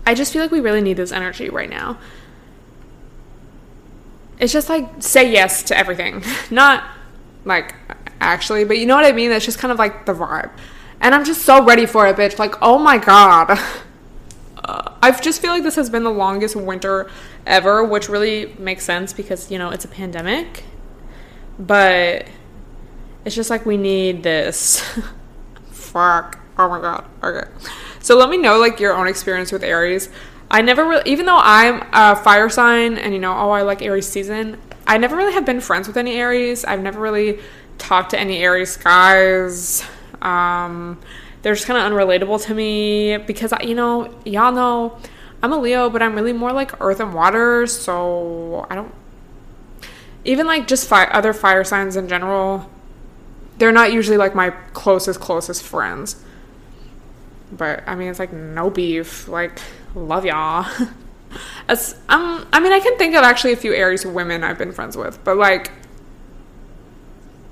I 0.05 0.13
just 0.13 0.33
feel 0.33 0.41
like 0.41 0.51
we 0.51 0.59
really 0.59 0.81
need 0.81 0.97
this 0.97 1.13
energy 1.13 1.49
right 1.49 1.69
now. 1.69 1.97
It's 4.39 4.51
just 4.51 4.69
like 4.69 4.89
say 4.99 5.31
yes 5.31 5.63
to 5.63 5.77
everything, 5.77 6.23
not 6.51 6.83
like 7.45 7.75
actually, 8.19 8.65
but 8.65 8.77
you 8.77 8.85
know 8.85 8.95
what 8.95 9.05
I 9.05 9.11
mean? 9.11 9.29
That's 9.29 9.45
just 9.45 9.59
kind 9.59 9.71
of 9.71 9.79
like 9.79 10.05
the 10.05 10.13
vibe. 10.13 10.51
And 11.01 11.13
I'm 11.13 11.25
just 11.25 11.43
so 11.43 11.63
ready 11.63 11.85
for 11.85 12.07
it, 12.07 12.15
bitch. 12.15 12.39
Like, 12.39 12.55
oh 12.61 12.77
my 12.77 12.97
god. 12.97 13.59
Uh, 14.67 14.91
I 14.99 15.11
just 15.11 15.43
feel 15.43 15.51
like 15.51 15.61
this 15.61 15.75
has 15.75 15.91
been 15.91 16.03
the 16.03 16.09
longest 16.09 16.55
winter 16.55 17.07
ever, 17.45 17.83
which 17.83 18.09
really 18.09 18.55
makes 18.57 18.83
sense 18.83 19.13
because, 19.13 19.51
you 19.51 19.59
know, 19.59 19.69
it's 19.69 19.85
a 19.85 19.87
pandemic. 19.87 20.63
But 21.59 22.25
it's 23.23 23.35
just 23.35 23.51
like 23.51 23.65
we 23.65 23.77
need 23.77 24.23
this. 24.23 24.81
Fuck. 25.71 26.39
Oh 26.57 26.67
my 26.67 26.81
god. 26.81 27.05
Okay. 27.23 27.47
So 27.99 28.17
let 28.17 28.29
me 28.29 28.37
know 28.37 28.57
like 28.57 28.79
your 28.79 28.95
own 28.95 29.07
experience 29.07 29.51
with 29.51 29.63
Aries. 29.63 30.09
I 30.49 30.61
never 30.61 30.85
really, 30.85 31.09
even 31.11 31.25
though 31.25 31.39
I'm 31.39 31.87
a 31.91 32.15
fire 32.15 32.49
sign 32.49 32.97
and 32.97 33.13
you 33.13 33.19
know, 33.19 33.33
oh, 33.33 33.49
I 33.49 33.63
like 33.63 33.81
Aries 33.81 34.07
season, 34.07 34.57
I 34.87 34.97
never 34.97 35.15
really 35.15 35.33
have 35.33 35.45
been 35.45 35.59
friends 35.61 35.87
with 35.87 35.97
any 35.97 36.15
Aries. 36.15 36.63
I've 36.63 36.81
never 36.81 36.99
really 36.99 37.39
talked 37.77 38.11
to 38.11 38.19
any 38.19 38.37
Aries 38.39 38.77
guys. 38.77 39.83
Um, 40.21 40.99
they're 41.41 41.53
just 41.53 41.67
kind 41.67 41.79
of 41.79 41.91
unrelatable 41.91 42.43
to 42.45 42.53
me 42.53 43.17
because, 43.17 43.53
you 43.63 43.75
know, 43.75 44.13
y'all 44.25 44.51
know 44.51 44.97
I'm 45.41 45.51
a 45.51 45.57
Leo, 45.57 45.89
but 45.89 46.01
I'm 46.01 46.15
really 46.15 46.33
more 46.33 46.51
like 46.51 46.79
earth 46.81 46.99
and 46.99 47.13
water. 47.13 47.67
So 47.67 48.65
I 48.69 48.75
don't, 48.75 48.93
even 50.25 50.47
like 50.47 50.67
just 50.67 50.89
fi- 50.89 51.05
other 51.05 51.33
fire 51.33 51.63
signs 51.63 51.95
in 51.95 52.07
general, 52.07 52.69
they're 53.57 53.71
not 53.71 53.93
usually 53.93 54.17
like 54.17 54.35
my 54.35 54.49
closest, 54.73 55.19
closest 55.19 55.63
friends. 55.63 56.23
But 57.51 57.83
I 57.87 57.95
mean, 57.95 58.09
it's 58.09 58.19
like 58.19 58.33
no 58.33 58.69
beef. 58.69 59.27
Like, 59.27 59.61
love 59.95 60.25
y'all. 60.25 60.65
As, 61.67 61.95
um, 62.09 62.45
I 62.53 62.59
mean, 62.59 62.71
I 62.71 62.79
can 62.79 62.97
think 62.97 63.15
of 63.15 63.23
actually 63.23 63.53
a 63.53 63.57
few 63.57 63.73
Aries 63.73 64.05
women 64.05 64.43
I've 64.43 64.57
been 64.57 64.71
friends 64.71 64.95
with, 64.95 65.21
but 65.23 65.37
like, 65.37 65.71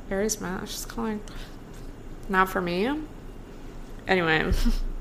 Aries 0.09 0.39
man, 0.39 0.61
it's 0.63 0.73
just 0.73 0.97
like 0.97 1.19
not 2.29 2.49
for 2.49 2.61
me. 2.61 2.89
Anyway, 4.07 4.51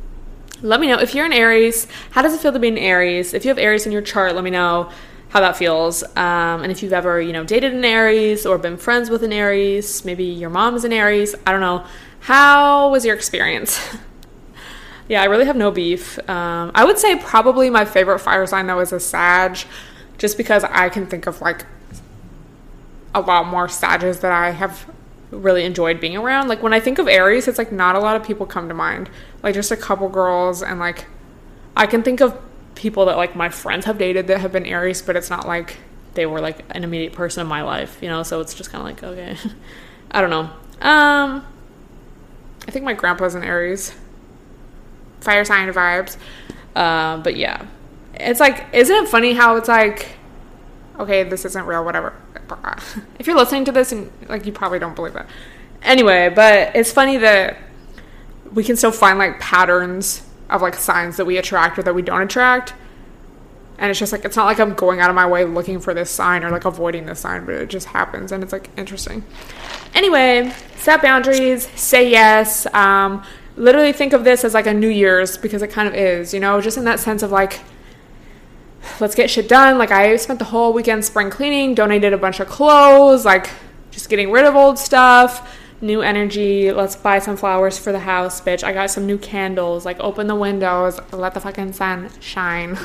let 0.63 0.81
me 0.81 0.87
know 0.87 0.99
if 0.99 1.15
you're 1.15 1.27
an 1.27 1.33
Aries. 1.33 1.87
How 2.11 2.23
does 2.23 2.35
it 2.35 2.41
feel 2.41 2.53
to 2.53 2.59
be 2.59 2.69
an 2.69 2.79
Aries? 2.79 3.35
If 3.35 3.45
you 3.45 3.51
have 3.51 3.59
Aries 3.59 3.87
in 3.87 3.93
your 3.93 4.03
chart, 4.03 4.35
let 4.35 4.45
me 4.45 4.51
know 4.51 4.91
how 5.29 5.41
that 5.41 5.57
feels. 5.57 6.03
Um, 6.17 6.63
and 6.63 6.71
if 6.71 6.83
you've 6.83 6.93
ever, 6.93 7.21
you 7.21 7.33
know, 7.33 7.45
dated 7.45 7.75
an 7.75 7.85
Aries 7.85 8.47
or 8.47 8.59
been 8.59 8.77
friends 8.77 9.11
with 9.11 9.23
an 9.23 9.33
Aries, 9.33 10.05
maybe 10.05 10.25
your 10.25 10.51
mom 10.51 10.75
is 10.75 10.85
an 10.85 10.93
Aries. 10.93 11.35
I 11.47 11.53
don't 11.53 11.61
know. 11.61 11.85
How 12.21 12.91
was 12.91 13.05
your 13.05 13.15
experience? 13.15 13.81
yeah, 15.09 15.23
I 15.23 15.27
really 15.27 15.45
have 15.45 15.57
no 15.57 15.71
beef. 15.71 16.19
Um, 16.29 16.71
I 16.75 16.85
would 16.85 16.99
say 16.99 17.17
probably 17.17 17.71
my 17.71 17.85
favorite 17.85 18.21
fire 18.21 18.47
sign 18.47 18.67
though 18.67 18.81
is 18.81 18.93
a 18.93 19.01
Sag, 19.01 19.59
just 20.19 20.37
because 20.37 20.65
I 20.65 20.89
can 20.89 21.07
think 21.07 21.27
of 21.27 21.41
like 21.41 21.65
a 23.15 23.21
lot 23.21 23.47
more 23.47 23.69
Sages 23.69 24.21
that 24.21 24.33
I 24.33 24.51
have 24.51 24.91
really 25.31 25.65
enjoyed 25.65 26.01
being 26.01 26.17
around. 26.17 26.49
Like 26.49 26.63
when 26.63 26.73
I 26.73 26.81
think 26.81 26.99
of 26.99 27.09
Aries, 27.09 27.49
it's 27.49 27.59
like 27.59 27.73
not 27.73 27.97
a 27.97 27.99
lot 27.99 28.17
of 28.17 28.25
people 28.25 28.47
come 28.47 28.69
to 28.69 28.75
mind. 28.75 29.11
Like 29.43 29.55
just 29.55 29.71
a 29.71 29.77
couple 29.77 30.09
girls 30.09 30.63
and 30.63 30.79
like 30.79 31.07
I 31.77 31.87
can 31.87 32.03
think 32.03 32.21
of 32.21 32.39
people 32.75 33.07
that 33.07 33.17
like 33.17 33.35
my 33.35 33.49
friends 33.49 33.87
have 33.87 33.99
dated 33.99 34.27
that 34.29 34.41
have 34.41 34.53
been 34.53 34.67
Aries, 34.67 35.03
but 35.03 35.17
it's 35.17 35.31
not 35.31 35.47
like 35.47 35.79
they 36.15 36.27
were 36.27 36.41
like 36.41 36.65
an 36.71 36.85
immediate 36.85 37.13
person 37.13 37.41
in 37.41 37.47
my 37.47 37.63
life, 37.63 37.99
you 38.03 38.09
know, 38.09 38.23
so 38.23 38.41
it's 38.41 38.55
just 38.55 38.71
kind 38.71 38.81
of 38.81 38.87
like 38.87 39.03
okay. 39.03 39.37
I 40.11 40.21
don't 40.21 40.31
know. 40.31 40.51
Um 40.87 41.47
I 42.67 42.71
think 42.71 42.85
my 42.85 42.93
grandpa's 42.93 43.35
an 43.35 43.43
Aries. 43.43 43.95
Fire 45.23 45.45
sign 45.45 45.73
vibes. 45.73 46.17
Uh, 46.75 47.19
but 47.19 47.37
yeah. 47.37 47.67
It's 48.15 48.41
like 48.41 48.67
isn't 48.73 48.95
it 48.95 49.09
funny 49.09 49.33
how 49.33 49.57
it's 49.57 49.69
like 49.69 50.09
okay, 50.99 51.25
this 51.25 51.45
isn't 51.45 51.67
real, 51.67 51.85
whatever. 51.85 52.15
If 53.19 53.27
you're 53.27 53.37
listening 53.37 53.65
to 53.67 53.73
this 53.73 53.93
and 53.93 54.11
like 54.29 54.47
you 54.47 54.53
probably 54.53 54.79
don't 54.79 54.95
believe 54.95 55.15
that. 55.15 55.27
Anyway, 55.83 56.29
but 56.29 56.75
it's 56.77 56.93
funny 56.93 57.17
that 57.19 57.57
we 58.53 58.63
can 58.63 58.77
still 58.77 58.93
find 58.93 59.19
like 59.19 59.41
patterns 59.41 60.23
of 60.51 60.61
like 60.61 60.75
signs 60.75 61.17
that 61.17 61.25
we 61.25 61.39
attract 61.39 61.79
or 61.79 61.83
that 61.83 61.95
we 61.95 62.03
don't 62.03 62.23
attract. 62.23 62.75
And 63.79 63.91
it's 63.91 63.99
just 63.99 64.13
like 64.13 64.25
it's 64.25 64.37
not 64.37 64.45
like 64.45 64.61
I'm 64.61 64.75
going 64.75 65.01
out 65.01 65.09
of 65.09 65.17
my 65.17 65.27
way 65.27 65.45
looking 65.45 65.81
for 65.81 65.95
this 65.95 66.11
sign 66.11 66.45
or 66.45 66.51
like 66.51 66.65
avoiding 66.65 67.07
this 67.07 67.21
sign, 67.21 67.47
but 67.47 67.55
it 67.55 67.71
just 67.71 67.87
happens 67.89 68.33
and 68.33 68.43
it's 68.43 68.53
like 68.53 68.71
interesting. 68.77 69.25
Anyway, 69.95 70.53
set 70.77 71.01
boundaries, 71.03 71.69
say 71.75 72.11
yes. 72.11 72.67
Um, 72.75 73.25
literally 73.57 73.93
think 73.93 74.13
of 74.13 74.25
this 74.25 74.45
as 74.45 74.55
like 74.55 74.67
a 74.67 74.75
New 74.75 74.89
Year's 74.89 75.37
because 75.37 75.63
it 75.63 75.69
kind 75.69 75.89
of 75.89 75.95
is, 75.95 76.33
you 76.33 76.41
know, 76.41 76.61
just 76.61 76.77
in 76.77 76.85
that 76.85 77.01
sense 77.01 77.23
of 77.23 77.31
like 77.31 77.61
let's 79.01 79.15
get 79.15 79.31
shit 79.31 79.49
done. 79.49 79.79
Like 79.79 79.91
I 79.91 80.17
spent 80.17 80.39
the 80.39 80.47
whole 80.47 80.73
weekend 80.73 81.05
spring 81.05 81.31
cleaning, 81.31 81.75
donated 81.75 82.13
a 82.13 82.19
bunch 82.19 82.41
of 82.41 82.49
clothes, 82.49 83.25
like 83.25 83.51
just 83.91 84.09
getting 84.09 84.31
rid 84.31 84.45
of 84.45 84.57
old 84.57 84.79
stuff, 84.79 85.57
new 85.81 86.03
energy. 86.03 86.73
Let's 86.73 86.97
buy 86.97 87.19
some 87.19 87.37
flowers 87.37 87.79
for 87.79 87.93
the 87.93 88.01
house, 88.01 88.41
bitch. 88.41 88.65
I 88.65 88.73
got 88.73 88.91
some 88.91 89.07
new 89.07 89.19
candles. 89.19 89.85
Like 89.85 90.01
open 90.01 90.27
the 90.27 90.35
windows, 90.35 90.99
let 91.13 91.35
the 91.35 91.41
fucking 91.41 91.73
sun 91.75 92.11
shine. 92.21 92.79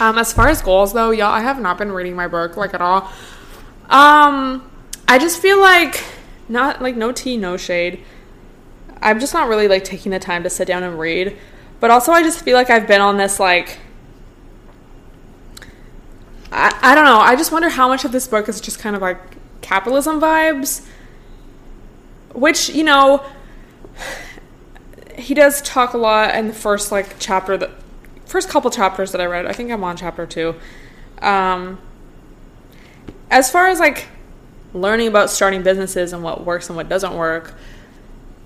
Um, 0.00 0.18
as 0.18 0.32
far 0.32 0.48
as 0.48 0.60
goals 0.60 0.92
though, 0.92 1.10
y'all, 1.10 1.32
I 1.32 1.40
have 1.40 1.60
not 1.60 1.78
been 1.78 1.92
reading 1.92 2.16
my 2.16 2.26
book 2.26 2.56
like 2.56 2.74
at 2.74 2.80
all. 2.80 3.02
Um, 3.88 4.68
I 5.06 5.18
just 5.20 5.40
feel 5.40 5.60
like 5.60 6.02
not 6.48 6.82
like 6.82 6.96
no 6.96 7.12
tea, 7.12 7.36
no 7.36 7.56
shade. 7.56 8.04
I'm 9.00 9.18
just 9.18 9.34
not 9.34 9.48
really 9.48 9.68
like 9.68 9.84
taking 9.84 10.12
the 10.12 10.18
time 10.18 10.42
to 10.44 10.50
sit 10.50 10.66
down 10.66 10.82
and 10.82 10.98
read. 10.98 11.36
But 11.82 11.90
also, 11.90 12.12
I 12.12 12.22
just 12.22 12.44
feel 12.44 12.54
like 12.54 12.70
I've 12.70 12.86
been 12.86 13.00
on 13.00 13.16
this, 13.16 13.40
like, 13.40 13.80
I, 16.52 16.72
I 16.80 16.94
don't 16.94 17.04
know. 17.04 17.18
I 17.18 17.34
just 17.34 17.50
wonder 17.50 17.68
how 17.68 17.88
much 17.88 18.04
of 18.04 18.12
this 18.12 18.28
book 18.28 18.48
is 18.48 18.60
just 18.60 18.78
kind 18.78 18.94
of 18.94 19.02
like 19.02 19.18
capitalism 19.62 20.20
vibes. 20.20 20.86
Which, 22.34 22.68
you 22.68 22.84
know, 22.84 23.24
he 25.18 25.34
does 25.34 25.60
talk 25.62 25.92
a 25.92 25.98
lot 25.98 26.36
in 26.36 26.46
the 26.46 26.54
first, 26.54 26.92
like, 26.92 27.16
chapter, 27.18 27.56
the 27.56 27.72
first 28.26 28.48
couple 28.48 28.70
chapters 28.70 29.10
that 29.10 29.20
I 29.20 29.24
read. 29.24 29.46
I 29.46 29.52
think 29.52 29.72
I'm 29.72 29.82
on 29.82 29.96
chapter 29.96 30.24
two. 30.24 30.54
Um, 31.20 31.80
as 33.28 33.50
far 33.50 33.66
as, 33.66 33.80
like, 33.80 34.06
learning 34.74 35.08
about 35.08 35.30
starting 35.30 35.62
businesses 35.62 36.12
and 36.12 36.22
what 36.22 36.44
works 36.44 36.68
and 36.68 36.76
what 36.76 36.88
doesn't 36.88 37.14
work, 37.14 37.54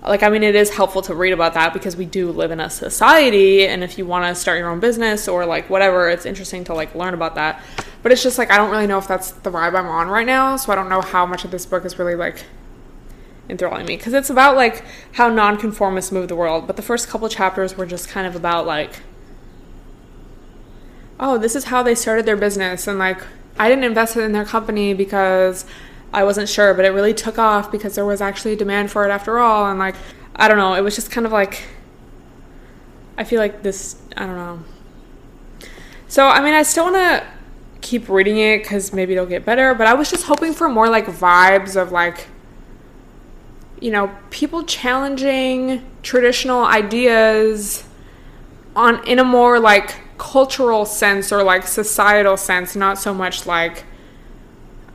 like 0.03 0.23
i 0.23 0.29
mean 0.29 0.43
it 0.43 0.55
is 0.55 0.69
helpful 0.69 1.01
to 1.01 1.15
read 1.15 1.33
about 1.33 1.53
that 1.53 1.73
because 1.73 1.95
we 1.95 2.05
do 2.05 2.31
live 2.31 2.51
in 2.51 2.59
a 2.59 2.69
society 2.69 3.65
and 3.65 3.83
if 3.83 3.97
you 3.97 4.05
want 4.05 4.25
to 4.25 4.39
start 4.39 4.59
your 4.59 4.69
own 4.69 4.79
business 4.79 5.27
or 5.27 5.45
like 5.45 5.69
whatever 5.69 6.09
it's 6.09 6.25
interesting 6.25 6.63
to 6.63 6.73
like 6.73 6.93
learn 6.95 7.13
about 7.13 7.35
that. 7.35 7.61
But 8.03 8.11
it's 8.11 8.23
just 8.23 8.37
like 8.37 8.51
i 8.51 8.57
don't 8.57 8.71
really 8.71 8.87
know 8.87 8.97
if 8.97 9.07
that's 9.07 9.31
the 9.31 9.51
vibe 9.51 9.75
i'm 9.75 9.87
on 9.87 10.07
right 10.07 10.25
now 10.25 10.55
so 10.55 10.71
i 10.71 10.75
don't 10.75 10.89
know 10.89 11.01
how 11.01 11.25
much 11.25 11.45
of 11.45 11.51
this 11.51 11.65
book 11.65 11.83
is 11.85 11.99
really 11.99 12.15
like 12.15 12.43
enthralling 13.49 13.85
me. 13.85 13.95
Because 13.95 14.13
it's 14.13 14.29
about 14.29 14.55
like 14.55 14.83
how 15.13 15.29
nonconformists 15.29 16.11
move 16.11 16.27
the 16.27 16.35
world 16.35 16.67
but 16.67 16.75
the 16.75 16.81
first 16.81 17.07
couple 17.07 17.27
chapters 17.27 17.75
were 17.75 17.85
just 17.85 18.07
kind 18.07 18.27
of 18.27 18.35
about 18.35 18.65
like 18.65 19.01
oh 21.19 21.37
this 21.37 21.55
is 21.55 21.65
how 21.65 21.81
they 21.81 21.95
started 21.95 22.25
their 22.25 22.37
business 22.37 22.87
and 22.87 22.99
like 22.99 23.19
i 23.57 23.67
didn't 23.67 23.83
invest 23.83 24.15
in 24.15 24.31
their 24.31 24.45
company 24.45 24.93
because 24.93 25.65
I 26.13 26.23
wasn't 26.23 26.49
sure, 26.49 26.73
but 26.73 26.85
it 26.85 26.89
really 26.89 27.13
took 27.13 27.37
off 27.37 27.71
because 27.71 27.95
there 27.95 28.05
was 28.05 28.21
actually 28.21 28.53
a 28.53 28.55
demand 28.55 28.91
for 28.91 29.05
it 29.05 29.11
after 29.11 29.39
all. 29.39 29.69
And 29.69 29.77
like, 29.77 29.95
I 30.35 30.47
don't 30.47 30.57
know, 30.57 30.73
it 30.73 30.81
was 30.81 30.95
just 30.95 31.11
kind 31.11 31.25
of 31.25 31.31
like, 31.31 31.63
I 33.17 33.23
feel 33.23 33.39
like 33.39 33.63
this, 33.63 34.01
I 34.15 34.25
don't 34.25 34.35
know. 34.35 34.59
So, 36.07 36.25
I 36.27 36.41
mean, 36.41 36.53
I 36.53 36.63
still 36.63 36.85
want 36.85 36.95
to 36.95 37.27
keep 37.81 38.09
reading 38.09 38.37
it 38.37 38.63
because 38.63 38.93
maybe 38.93 39.13
it'll 39.13 39.25
get 39.25 39.45
better. 39.45 39.73
But 39.73 39.87
I 39.87 39.93
was 39.93 40.09
just 40.09 40.25
hoping 40.25 40.53
for 40.53 40.69
more 40.69 40.89
like 40.89 41.05
vibes 41.05 41.79
of 41.79 41.91
like, 41.91 42.27
you 43.81 43.91
know, 43.91 44.15
people 44.29 44.63
challenging 44.63 45.85
traditional 46.01 46.63
ideas 46.63 47.83
on 48.75 49.05
in 49.07 49.19
a 49.19 49.23
more 49.23 49.59
like 49.59 49.95
cultural 50.17 50.85
sense 50.85 51.31
or 51.31 51.43
like 51.43 51.67
societal 51.67 52.37
sense, 52.37 52.75
not 52.75 52.97
so 52.97 53.13
much 53.13 53.45
like 53.45 53.83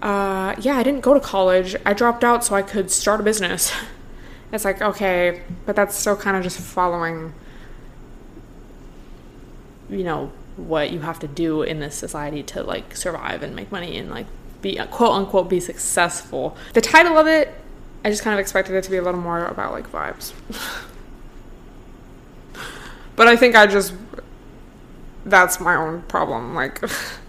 uh, 0.03 0.57
yeah, 0.59 0.77
I 0.77 0.83
didn't 0.83 1.01
go 1.01 1.15
to 1.15 1.21
college. 1.21 1.77
I 1.87 1.93
dropped 1.93 2.25
out 2.25 2.45
so 2.45 2.57
I 2.57 2.63
could 2.63 2.91
start 2.91 3.21
a 3.21 3.23
business. 3.23 3.73
It's 4.53 4.67
like, 4.67 4.83
okay, 4.83 5.41
but 5.65 5.75
that's 5.77 5.97
still 5.97 6.15
kind 6.15 6.37
of 6.37 6.43
just 6.43 6.59
following, 6.59 7.33
you 9.89 10.05
know, 10.05 10.31
what 10.57 10.91
you 10.91 11.01
have 11.01 11.19
to 11.21 11.27
do 11.27 11.63
in 11.63 11.81
this 11.81 11.95
society 11.95 12.43
to 12.43 12.63
like 12.63 12.95
survive 12.95 13.43
and 13.43 13.57
make 13.57 13.73
money 13.73 13.97
and 13.97 14.11
like 14.11 14.27
be 14.61 14.77
quote 14.91 15.13
unquote 15.13 15.49
be 15.49 15.59
successful. 15.59 16.55
The 16.75 16.83
title 16.83 17.17
of 17.17 17.27
it, 17.27 17.55
I 18.05 18.11
just 18.11 18.23
kind 18.23 18.35
of 18.35 18.41
expected 18.41 18.75
it 18.77 18.85
to 18.85 18.91
be 18.91 18.99
a 18.99 19.03
little 19.03 19.21
more 19.21 19.47
about 19.47 19.73
like 19.73 19.91
vibes. 19.91 20.35
but 23.17 23.27
I 23.27 23.37
think 23.37 23.57
I 23.57 23.67
just, 23.67 23.95
that's 25.25 25.61
my 25.61 25.77
own 25.77 26.03
problem. 26.03 26.55
Like, 26.55 26.79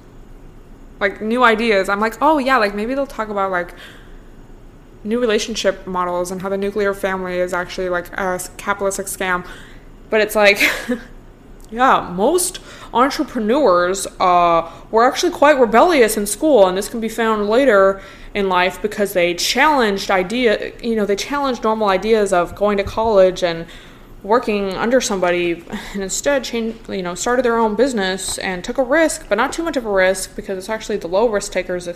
like 1.04 1.22
new 1.22 1.44
ideas. 1.44 1.90
I'm 1.90 2.00
like, 2.00 2.18
oh 2.22 2.38
yeah, 2.38 2.58
like 2.58 2.74
maybe 2.74 2.96
they'll 2.96 3.06
talk 3.06 3.30
about 3.30 3.52
like 3.52 3.74
new 5.04 5.20
relationship 5.20 5.86
models 5.86 6.32
and 6.32 6.42
how 6.42 6.50
the 6.50 6.58
nuclear 6.58 6.94
family 6.94 7.40
is 7.40 7.54
actually 7.54 7.90
like 7.90 8.08
a 8.18 8.40
capitalistic 8.58 9.08
scam. 9.08 9.46
But 10.10 10.22
it's 10.22 10.36
like, 10.36 10.60
yeah, 11.72 12.10
most 12.14 12.60
entrepreneurs 12.94 14.08
uh, 14.20 14.72
were 14.92 15.04
actually 15.04 15.34
quite 15.34 15.60
rebellious 15.60 16.16
in 16.16 16.26
school, 16.26 16.68
and 16.68 16.78
this 16.78 16.88
can 16.88 17.02
be 17.02 17.10
found 17.10 17.50
later 17.50 18.02
in 18.34 18.48
life 18.48 18.82
because 18.82 19.14
they 19.14 19.34
challenged 19.34 20.10
idea, 20.10 20.72
you 20.82 20.96
know, 20.96 21.06
they 21.06 21.16
challenged 21.16 21.64
normal 21.64 21.90
ideas 21.90 22.32
of 22.32 22.56
going 22.56 22.78
to 22.78 22.84
college 22.84 23.44
and 23.44 23.66
working 24.24 24.74
under 24.74 25.02
somebody 25.02 25.64
and 25.94 26.02
instead 26.02 26.44
changed, 26.44 26.90
you 26.90 27.02
know, 27.02 27.14
started 27.14 27.44
their 27.44 27.58
own 27.58 27.76
business 27.76 28.38
and 28.38 28.64
took 28.64 28.78
a 28.78 28.84
risk, 28.84 29.28
but 29.28 29.36
not 29.36 29.52
too 29.52 29.64
much 29.64 29.76
of 29.76 29.86
a 29.86 29.92
risk 29.92 30.36
because 30.36 30.58
it's 30.58 30.70
actually 30.70 30.98
the 30.98 31.08
low 31.08 31.28
risk 31.28 31.52
takers. 31.52 31.88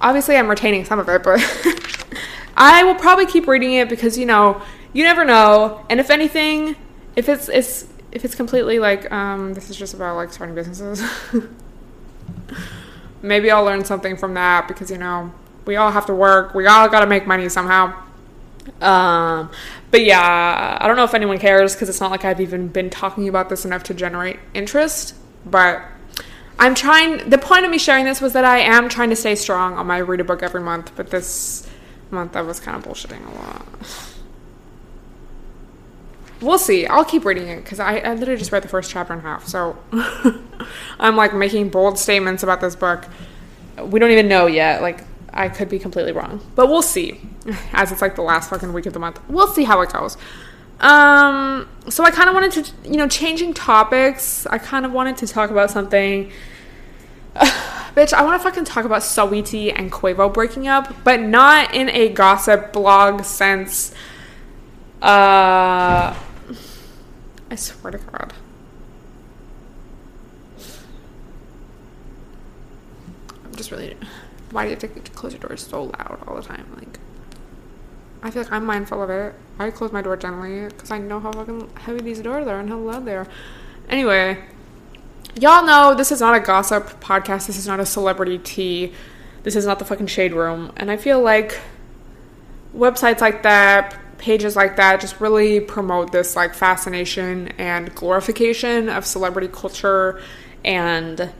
Obviously, 0.00 0.36
I'm 0.36 0.48
retaining 0.48 0.84
some 0.84 0.98
of 0.98 1.08
it, 1.08 1.22
but 1.22 1.40
I 2.56 2.84
will 2.84 2.94
probably 2.94 3.26
keep 3.26 3.46
reading 3.48 3.74
it 3.74 3.88
because 3.88 4.16
you 4.16 4.26
know 4.26 4.62
you 4.92 5.04
never 5.04 5.24
know. 5.24 5.84
And 5.90 5.98
if 5.98 6.10
anything, 6.10 6.76
if 7.16 7.28
it's 7.28 7.48
it's 7.48 7.88
if 8.12 8.24
it's 8.24 8.34
completely 8.34 8.78
like 8.78 9.10
um, 9.10 9.54
this 9.54 9.70
is 9.70 9.76
just 9.76 9.94
about 9.94 10.16
like 10.16 10.32
starting 10.32 10.54
businesses, 10.54 11.02
maybe 13.22 13.50
I'll 13.50 13.64
learn 13.64 13.84
something 13.84 14.16
from 14.16 14.34
that 14.34 14.68
because 14.68 14.90
you 14.90 14.98
know 14.98 15.32
we 15.66 15.76
all 15.76 15.90
have 15.90 16.06
to 16.06 16.14
work. 16.14 16.54
We 16.54 16.66
all 16.66 16.88
got 16.88 17.00
to 17.00 17.06
make 17.06 17.26
money 17.26 17.48
somehow. 17.48 18.01
Um, 18.80 19.50
but 19.90 20.04
yeah, 20.04 20.78
I 20.80 20.86
don't 20.86 20.96
know 20.96 21.04
if 21.04 21.14
anyone 21.14 21.38
cares 21.38 21.74
because 21.74 21.88
it's 21.88 22.00
not 22.00 22.10
like 22.10 22.24
I've 22.24 22.40
even 22.40 22.68
been 22.68 22.90
talking 22.90 23.28
about 23.28 23.48
this 23.48 23.64
enough 23.64 23.82
to 23.84 23.94
generate 23.94 24.38
interest. 24.54 25.14
But 25.44 25.82
I'm 26.58 26.74
trying, 26.74 27.28
the 27.28 27.38
point 27.38 27.64
of 27.64 27.70
me 27.70 27.78
sharing 27.78 28.04
this 28.04 28.20
was 28.20 28.32
that 28.34 28.44
I 28.44 28.60
am 28.60 28.88
trying 28.88 29.10
to 29.10 29.16
stay 29.16 29.34
strong 29.34 29.74
on 29.74 29.86
my 29.86 29.98
read 29.98 30.20
a 30.20 30.24
book 30.24 30.42
every 30.42 30.60
month, 30.60 30.92
but 30.96 31.10
this 31.10 31.68
month 32.10 32.36
I 32.36 32.42
was 32.42 32.60
kind 32.60 32.76
of 32.76 32.84
bullshitting 32.84 33.26
a 33.26 33.38
lot. 33.38 33.66
We'll 36.40 36.58
see. 36.58 36.86
I'll 36.86 37.04
keep 37.04 37.24
reading 37.24 37.48
it 37.48 37.62
because 37.62 37.78
I, 37.78 37.98
I 37.98 38.14
literally 38.14 38.38
just 38.38 38.50
read 38.50 38.62
the 38.62 38.68
first 38.68 38.90
chapter 38.90 39.12
and 39.12 39.20
a 39.20 39.24
half. 39.24 39.46
So 39.46 39.78
I'm 40.98 41.16
like 41.16 41.34
making 41.34 41.70
bold 41.70 41.98
statements 41.98 42.42
about 42.42 42.60
this 42.60 42.74
book. 42.74 43.04
We 43.80 44.00
don't 44.00 44.10
even 44.10 44.28
know 44.28 44.46
yet. 44.46 44.82
Like, 44.82 45.04
I 45.32 45.48
could 45.48 45.68
be 45.68 45.78
completely 45.78 46.12
wrong, 46.12 46.40
but 46.54 46.68
we'll 46.68 46.82
see. 46.82 47.20
As 47.72 47.90
it's 47.90 48.02
like 48.02 48.16
the 48.16 48.22
last 48.22 48.50
fucking 48.50 48.72
week 48.72 48.86
of 48.86 48.92
the 48.92 48.98
month, 48.98 49.20
we'll 49.28 49.48
see 49.48 49.64
how 49.64 49.80
it 49.80 49.92
goes. 49.92 50.16
Um, 50.80 51.68
so 51.88 52.04
I 52.04 52.10
kind 52.10 52.28
of 52.28 52.34
wanted 52.34 52.64
to, 52.64 52.90
you 52.90 52.96
know, 52.96 53.08
changing 53.08 53.54
topics. 53.54 54.46
I 54.46 54.58
kind 54.58 54.84
of 54.84 54.92
wanted 54.92 55.16
to 55.18 55.26
talk 55.26 55.50
about 55.50 55.70
something. 55.70 56.30
bitch, 57.94 58.12
I 58.12 58.22
want 58.22 58.40
to 58.40 58.48
fucking 58.48 58.64
talk 58.64 58.84
about 58.84 59.02
Saweetie 59.02 59.72
and 59.74 59.92
Quavo 59.92 60.32
breaking 60.32 60.66
up, 60.68 60.92
but 61.04 61.20
not 61.20 61.74
in 61.74 61.88
a 61.90 62.08
gossip 62.08 62.72
blog 62.72 63.24
sense. 63.24 63.94
Uh, 65.00 66.14
I 67.50 67.54
swear 67.56 67.92
to 67.92 67.98
God. 67.98 68.32
I'm 73.44 73.54
just 73.54 73.70
really 73.70 73.96
why 74.52 74.64
do 74.64 74.70
you 74.70 74.76
have 74.76 75.04
to 75.04 75.10
close 75.12 75.32
your 75.32 75.40
doors 75.40 75.66
so 75.66 75.84
loud 75.84 76.22
all 76.26 76.36
the 76.36 76.42
time? 76.42 76.66
Like, 76.76 76.98
I 78.22 78.30
feel 78.30 78.42
like 78.42 78.52
I'm 78.52 78.64
mindful 78.64 79.02
of 79.02 79.10
it. 79.10 79.34
I 79.58 79.70
close 79.70 79.92
my 79.92 80.02
door 80.02 80.16
gently 80.16 80.66
because 80.66 80.90
I 80.90 80.98
know 80.98 81.18
how 81.18 81.32
fucking 81.32 81.70
heavy 81.76 82.00
these 82.00 82.20
doors 82.20 82.46
are 82.46 82.60
and 82.60 82.68
how 82.68 82.78
loud 82.78 83.04
they 83.04 83.16
are. 83.16 83.26
Anyway, 83.88 84.38
y'all 85.40 85.64
know 85.64 85.94
this 85.94 86.12
is 86.12 86.20
not 86.20 86.34
a 86.34 86.40
gossip 86.40 87.00
podcast. 87.00 87.46
This 87.46 87.58
is 87.58 87.66
not 87.66 87.80
a 87.80 87.86
celebrity 87.86 88.38
tea. 88.38 88.92
This 89.42 89.56
is 89.56 89.66
not 89.66 89.78
the 89.78 89.84
fucking 89.84 90.06
shade 90.06 90.34
room. 90.34 90.72
And 90.76 90.90
I 90.90 90.96
feel 90.96 91.20
like 91.20 91.58
websites 92.76 93.20
like 93.20 93.42
that, 93.42 93.98
pages 94.18 94.54
like 94.54 94.76
that, 94.76 95.00
just 95.00 95.20
really 95.20 95.60
promote 95.60 96.12
this 96.12 96.36
like 96.36 96.54
fascination 96.54 97.48
and 97.58 97.92
glorification 97.94 98.88
of 98.88 99.04
celebrity 99.04 99.48
culture 99.48 100.20
and 100.64 101.32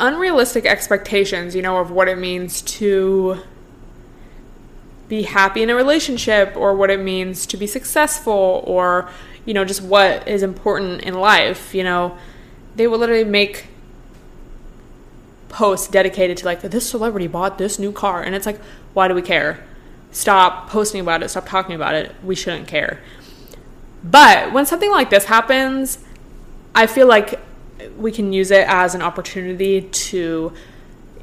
unrealistic 0.00 0.66
expectations, 0.66 1.54
you 1.54 1.62
know, 1.62 1.78
of 1.78 1.90
what 1.90 2.08
it 2.08 2.18
means 2.18 2.62
to 2.62 3.42
be 5.08 5.22
happy 5.22 5.62
in 5.62 5.70
a 5.70 5.74
relationship 5.74 6.54
or 6.56 6.74
what 6.74 6.90
it 6.90 7.00
means 7.00 7.46
to 7.46 7.56
be 7.56 7.66
successful 7.66 8.64
or, 8.66 9.10
you 9.44 9.54
know, 9.54 9.64
just 9.64 9.82
what 9.82 10.26
is 10.26 10.42
important 10.42 11.02
in 11.02 11.14
life, 11.14 11.74
you 11.74 11.84
know. 11.84 12.16
They 12.76 12.86
will 12.86 12.98
literally 12.98 13.24
make 13.24 13.66
posts 15.48 15.88
dedicated 15.88 16.36
to 16.36 16.44
like 16.44 16.62
this 16.62 16.88
celebrity 16.88 17.26
bought 17.26 17.58
this 17.58 17.76
new 17.76 17.90
car 17.90 18.22
and 18.22 18.36
it's 18.36 18.46
like 18.46 18.60
why 18.94 19.08
do 19.08 19.14
we 19.14 19.22
care? 19.22 19.62
Stop 20.12 20.68
posting 20.68 21.00
about 21.00 21.22
it, 21.22 21.28
stop 21.28 21.48
talking 21.48 21.74
about 21.74 21.94
it. 21.94 22.14
We 22.24 22.34
shouldn't 22.34 22.66
care. 22.66 23.00
But 24.02 24.52
when 24.52 24.66
something 24.66 24.90
like 24.90 25.10
this 25.10 25.26
happens, 25.26 25.98
I 26.74 26.86
feel 26.86 27.06
like 27.06 27.38
we 27.96 28.12
can 28.12 28.32
use 28.32 28.50
it 28.50 28.66
as 28.68 28.94
an 28.94 29.02
opportunity 29.02 29.82
to 29.82 30.52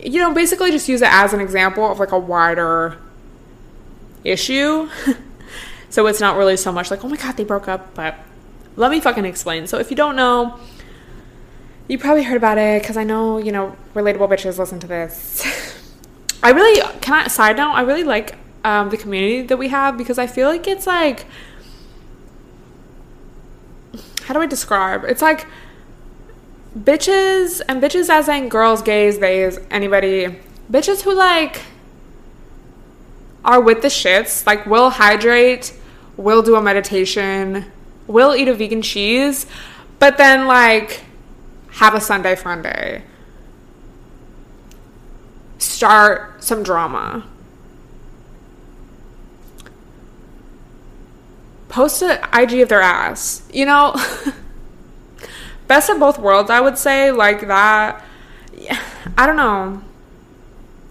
you 0.01 0.19
know 0.19 0.33
basically 0.33 0.71
just 0.71 0.87
use 0.87 1.01
it 1.01 1.09
as 1.11 1.33
an 1.33 1.39
example 1.39 1.89
of 1.89 1.99
like 1.99 2.11
a 2.11 2.19
wider 2.19 2.97
issue. 4.23 4.89
So 5.89 6.05
it's 6.07 6.19
not 6.19 6.35
really 6.35 6.57
so 6.57 6.71
much 6.71 6.91
like 6.91 7.03
oh 7.05 7.07
my 7.07 7.15
god 7.15 7.37
they 7.37 7.45
broke 7.45 7.67
up 7.67 7.95
but 7.95 8.15
let 8.75 8.91
me 8.91 8.99
fucking 8.99 9.25
explain. 9.25 9.67
So 9.67 9.79
if 9.79 9.89
you 9.89 9.95
don't 9.95 10.15
know 10.15 10.59
you 11.87 11.97
probably 11.97 12.23
heard 12.23 12.35
about 12.35 12.57
it 12.57 12.81
because 12.81 12.97
i 12.97 13.03
know 13.05 13.37
you 13.37 13.51
know 13.51 13.75
relatable 13.93 14.29
bitches 14.29 14.57
listen 14.57 14.79
to 14.79 14.87
this. 14.87 15.45
I 16.43 16.51
really 16.51 16.81
can 16.99 17.13
i 17.13 17.27
side 17.27 17.57
note 17.57 17.71
i 17.71 17.81
really 17.81 18.03
like 18.03 18.35
um, 18.63 18.89
the 18.89 18.97
community 18.97 19.43
that 19.43 19.57
we 19.57 19.69
have 19.69 19.97
because 19.97 20.19
i 20.19 20.27
feel 20.27 20.49
like 20.49 20.67
it's 20.67 20.85
like 20.85 21.25
how 24.23 24.33
do 24.33 24.41
i 24.41 24.45
describe? 24.45 25.05
It's 25.05 25.21
like 25.21 25.47
bitches 26.75 27.61
and 27.67 27.81
bitches 27.81 28.09
as 28.09 28.27
in 28.27 28.49
girls, 28.49 28.81
gays, 28.81 29.17
theys, 29.17 29.59
anybody, 29.69 30.39
bitches 30.71 31.01
who 31.01 31.13
like 31.13 31.61
are 33.45 33.61
with 33.61 33.81
the 33.81 33.87
shits, 33.87 34.45
like 34.45 34.65
will 34.65 34.89
hydrate, 34.89 35.73
will 36.17 36.41
do 36.41 36.55
a 36.55 36.61
meditation, 36.61 37.65
will 38.07 38.35
eat 38.35 38.47
a 38.47 38.53
vegan 38.53 38.81
cheese, 38.81 39.45
but 39.99 40.17
then 40.17 40.47
like 40.47 41.01
have 41.71 41.93
a 41.93 42.01
Sunday 42.01 42.35
fun 42.35 42.61
day. 42.61 43.03
Start 45.59 46.43
some 46.43 46.63
drama. 46.63 47.25
Post 51.69 52.01
an 52.01 52.19
IG 52.33 52.61
of 52.61 52.69
their 52.69 52.81
ass. 52.81 53.47
You 53.53 53.65
know? 53.65 53.95
best 55.67 55.89
of 55.89 55.99
both 55.99 56.17
worlds, 56.17 56.49
I 56.49 56.61
would 56.61 56.77
say, 56.77 57.11
like 57.11 57.47
that. 57.47 58.03
I 59.17 59.25
don't 59.27 59.37
know. 59.37 59.83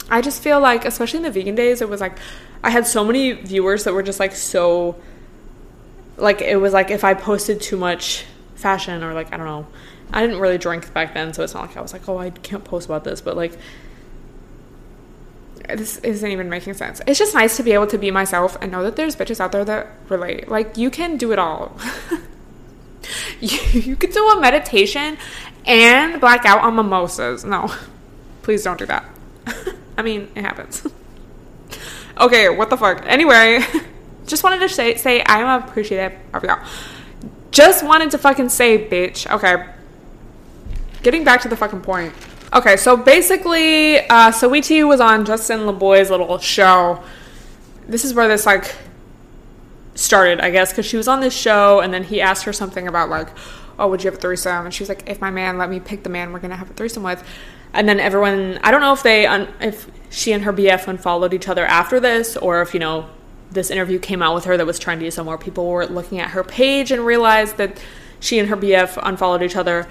I 0.09 0.21
just 0.21 0.43
feel 0.43 0.61
like, 0.61 0.85
especially 0.85 1.19
in 1.19 1.23
the 1.25 1.31
vegan 1.31 1.55
days, 1.55 1.81
it 1.81 1.89
was 1.89 2.01
like 2.01 2.19
I 2.63 2.71
had 2.71 2.87
so 2.87 3.05
many 3.05 3.33
viewers 3.33 3.85
that 3.85 3.95
were 3.95 4.03
just 4.03 4.21
like 4.21 4.35
so. 4.35 4.97
Like, 6.17 6.41
it 6.41 6.57
was 6.57 6.73
like 6.73 6.91
if 6.91 7.05
I 7.05 7.15
posted 7.15 7.61
too 7.61 7.77
much 7.77 8.25
fashion 8.55 9.03
or 9.03 9.13
like, 9.13 9.33
I 9.33 9.37
don't 9.37 9.47
know. 9.47 9.67
I 10.13 10.21
didn't 10.21 10.39
really 10.39 10.59
drink 10.59 10.93
back 10.95 11.15
then, 11.15 11.35
so 11.35 11.43
it's 11.43 11.53
not 11.53 11.67
like 11.67 11.77
I 11.77 11.81
was 11.81 11.93
like, 11.93 12.09
oh, 12.09 12.17
I 12.17 12.31
can't 12.31 12.65
post 12.65 12.87
about 12.87 13.05
this, 13.05 13.21
but 13.21 13.37
like, 13.37 13.59
this 15.69 15.99
isn't 15.99 16.31
even 16.31 16.49
making 16.49 16.75
sense. 16.75 17.01
It's 17.07 17.19
just 17.19 17.35
nice 17.35 17.57
to 17.57 17.63
be 17.63 17.73
able 17.73 17.89
to 17.89 17.99
be 17.99 18.11
myself 18.11 18.57
and 18.61 18.71
know 18.71 18.85
that 18.85 18.97
there's 18.97 19.17
bitches 19.17 19.41
out 19.41 19.53
there 19.53 19.65
that 19.65 19.89
relate. 20.09 20.49
Like, 20.49 20.77
you 20.77 20.91
can 20.91 21.17
do 21.17 21.33
it 21.33 21.39
all. 21.39 21.77
you, 23.41 23.81
you 23.81 23.97
could 23.97 24.11
do 24.11 24.27
a 24.29 24.41
meditation 24.41 25.19
and 25.67 26.21
black 26.21 26.45
out 26.45 26.61
on 26.61 26.77
mimosas. 26.77 27.45
No, 27.45 27.73
please 28.43 28.63
don't 28.63 28.79
do 28.79 28.87
that. 28.87 29.05
I 29.99 30.03
mean, 30.03 30.29
it 30.35 30.43
happens. 30.43 30.87
okay, 32.19 32.49
what 32.49 32.71
the 32.71 32.77
fuck? 32.77 33.03
Anyway, 33.07 33.65
just 34.27 34.43
wanted 34.45 34.61
to 34.61 34.69
say 34.69 34.97
say 34.97 35.23
I 35.23 35.41
am 35.41 35.63
appreciative 35.63 36.19
of 36.33 36.45
y'all. 36.45 36.65
Just 37.51 37.85
wanted 37.85 38.11
to 38.11 38.19
fucking 38.19 38.51
say, 38.51 38.87
bitch. 38.89 39.31
Okay. 39.31 39.67
Getting 41.03 41.25
back 41.25 41.41
to 41.43 41.49
the 41.49 41.57
fucking 41.57 41.81
point. 41.81 42.13
Okay, 42.53 42.77
so 42.77 42.97
basically, 42.97 43.99
uh, 43.99 44.31
Saweetie 44.31 44.87
was 44.87 45.01
on 45.01 45.25
Justin 45.25 45.67
Laboy's 45.67 46.11
little 46.11 46.39
show. 46.39 47.03
This 47.89 48.05
is 48.05 48.15
where 48.15 48.29
this 48.29 48.47
like 48.47 48.75
started, 49.97 50.41
I 50.41 50.51
guess, 50.51 50.71
because 50.71 50.87
she 50.87 50.97
was 50.97 51.09
on 51.09 51.21
this 51.21 51.35
show, 51.35 51.81
and 51.81 51.93
then 51.93 52.05
he 52.05 52.21
asked 52.21 52.45
her 52.45 52.53
something 52.53 52.87
about 52.87 53.09
like, 53.09 53.29
"Oh, 53.79 53.89
would 53.89 54.05
you 54.05 54.11
have 54.11 54.19
a 54.19 54.21
threesome?" 54.21 54.67
And 54.67 54.73
she 54.73 54.83
was 54.83 54.89
like, 54.89 55.09
"If 55.09 55.21
my 55.21 55.31
man 55.31 55.59
let 55.59 55.69
me 55.69 55.81
pick 55.81 56.03
the 56.03 56.11
man 56.11 56.33
we're 56.33 56.39
gonna 56.39 56.57
have 56.57 56.71
a 56.71 56.75
threesome 56.75 57.03
with." 57.03 57.25
And 57.73 57.89
then 57.89 58.01
everyone, 58.01 58.59
I 58.63 58.71
don't 58.71 58.81
know 58.81 58.93
if 58.93 59.03
they, 59.03 59.27
un- 59.27 59.49
if 59.61 59.91
she 60.11 60.33
and 60.33 60.45
her 60.45 60.53
BF 60.53 60.89
unfollowed 60.89 61.35
each 61.35 61.49
other 61.49 61.67
after 61.67 62.01
this, 62.01 62.37
or 62.37 62.63
if 62.63 62.73
you 62.73 62.81
know, 62.81 63.07
this 63.51 63.71
interview 63.71 63.99
came 63.99 64.23
out 64.23 64.35
with 64.35 64.45
her 64.45 64.57
that 64.57 64.67
was 64.67 64.79
trendy, 64.81 65.13
so 65.13 65.25
more 65.25 65.37
people 65.37 65.67
were 65.67 65.87
looking 65.87 66.21
at 66.21 66.31
her 66.31 66.45
page 66.45 66.91
and 66.91 67.05
realized 67.05 67.57
that 67.59 67.83
she 68.21 68.39
and 68.39 68.49
her 68.49 68.57
BF 68.57 68.99
unfollowed 69.03 69.43
each 69.43 69.57
other. 69.57 69.87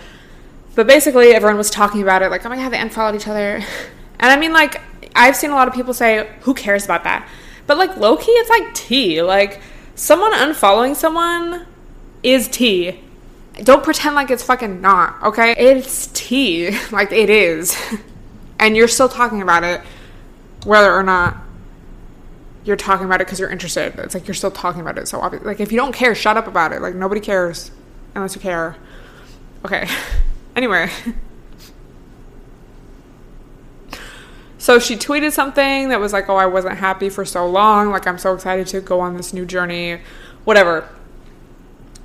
But 0.76 0.88
basically, 0.88 1.34
everyone 1.34 1.58
was 1.58 1.70
talking 1.70 2.02
about 2.02 2.22
it, 2.22 2.30
like, 2.30 2.46
oh 2.46 2.50
my 2.50 2.58
god, 2.58 2.70
they 2.70 2.80
unfollowed 2.80 3.15
each 3.15 3.28
other. 3.28 3.62
And 4.18 4.32
I 4.32 4.38
mean, 4.38 4.54
like, 4.54 4.82
I've 5.13 5.36
seen 5.36 5.50
a 5.50 5.56
lot 5.56 5.68
of 5.68 5.74
people 5.74 5.94
say, 5.94 6.30
who 6.39 6.54
cares 6.54 6.86
about 6.86 7.04
that? 7.04 7.28
But 7.68 7.78
like, 7.78 7.98
low 7.98 8.15
key, 8.15 8.32
it's 8.32 8.50
like 8.50 8.74
tea. 8.74 9.22
Like, 9.22 9.62
someone 9.96 10.34
unfollowing 10.34 10.96
someone 10.96 11.66
is 12.22 12.48
tea. 12.48 13.00
Don't 13.64 13.84
pretend 13.84 14.16
like 14.16 14.30
it's 14.30 14.44
fucking 14.44 14.82
not, 14.82 15.22
okay? 15.24 15.56
It's 15.58 16.08
tea. 16.08 16.78
Like, 16.92 17.12
it 17.12 17.30
is. 17.30 17.76
and 18.60 18.76
you're 18.76 18.88
still 18.88 19.10
talking 19.10 19.42
about 19.42 19.64
it, 19.64 19.82
whether 20.66 20.94
or 20.94 21.04
not 21.04 21.38
you're 22.66 22.76
talking 22.76 23.06
about 23.06 23.22
it 23.22 23.28
because 23.28 23.40
you're 23.40 23.50
interested. 23.50 23.98
It's 24.00 24.14
like 24.14 24.28
you're 24.28 24.34
still 24.36 24.52
talking 24.52 24.82
about 24.82 24.98
it. 24.98 25.08
So, 25.08 25.20
obvious. 25.22 25.44
like, 25.44 25.60
if 25.60 25.72
you 25.72 25.78
don't 25.78 25.94
care, 25.94 26.14
shut 26.16 26.36
up 26.36 26.48
about 26.48 26.74
it. 26.74 26.82
Like, 26.82 26.96
nobody 26.96 27.22
cares 27.22 27.72
unless 28.14 28.36
you 28.36 28.42
care. 28.42 28.76
Okay. 29.64 29.88
anyway. 30.56 30.90
So 34.65 34.80
she 34.80 34.97
tweeted 34.97 35.32
something 35.32 35.89
that 35.89 35.99
was 35.99 36.12
like, 36.12 36.28
"Oh, 36.28 36.38
I 36.38 36.47
wasn't 36.47 36.80
happy 36.80 37.08
for 37.10 37.23
so 37.23 37.45
long. 37.45 37.91
Like 37.91 38.08
I'm 38.08 38.17
so 38.17 38.34
excited 38.34 38.65
to 38.69 38.82
go 38.82 38.99
on 38.99 39.15
this 39.15 39.32
new 39.32 39.45
journey, 39.45 39.99
whatever." 40.43 40.89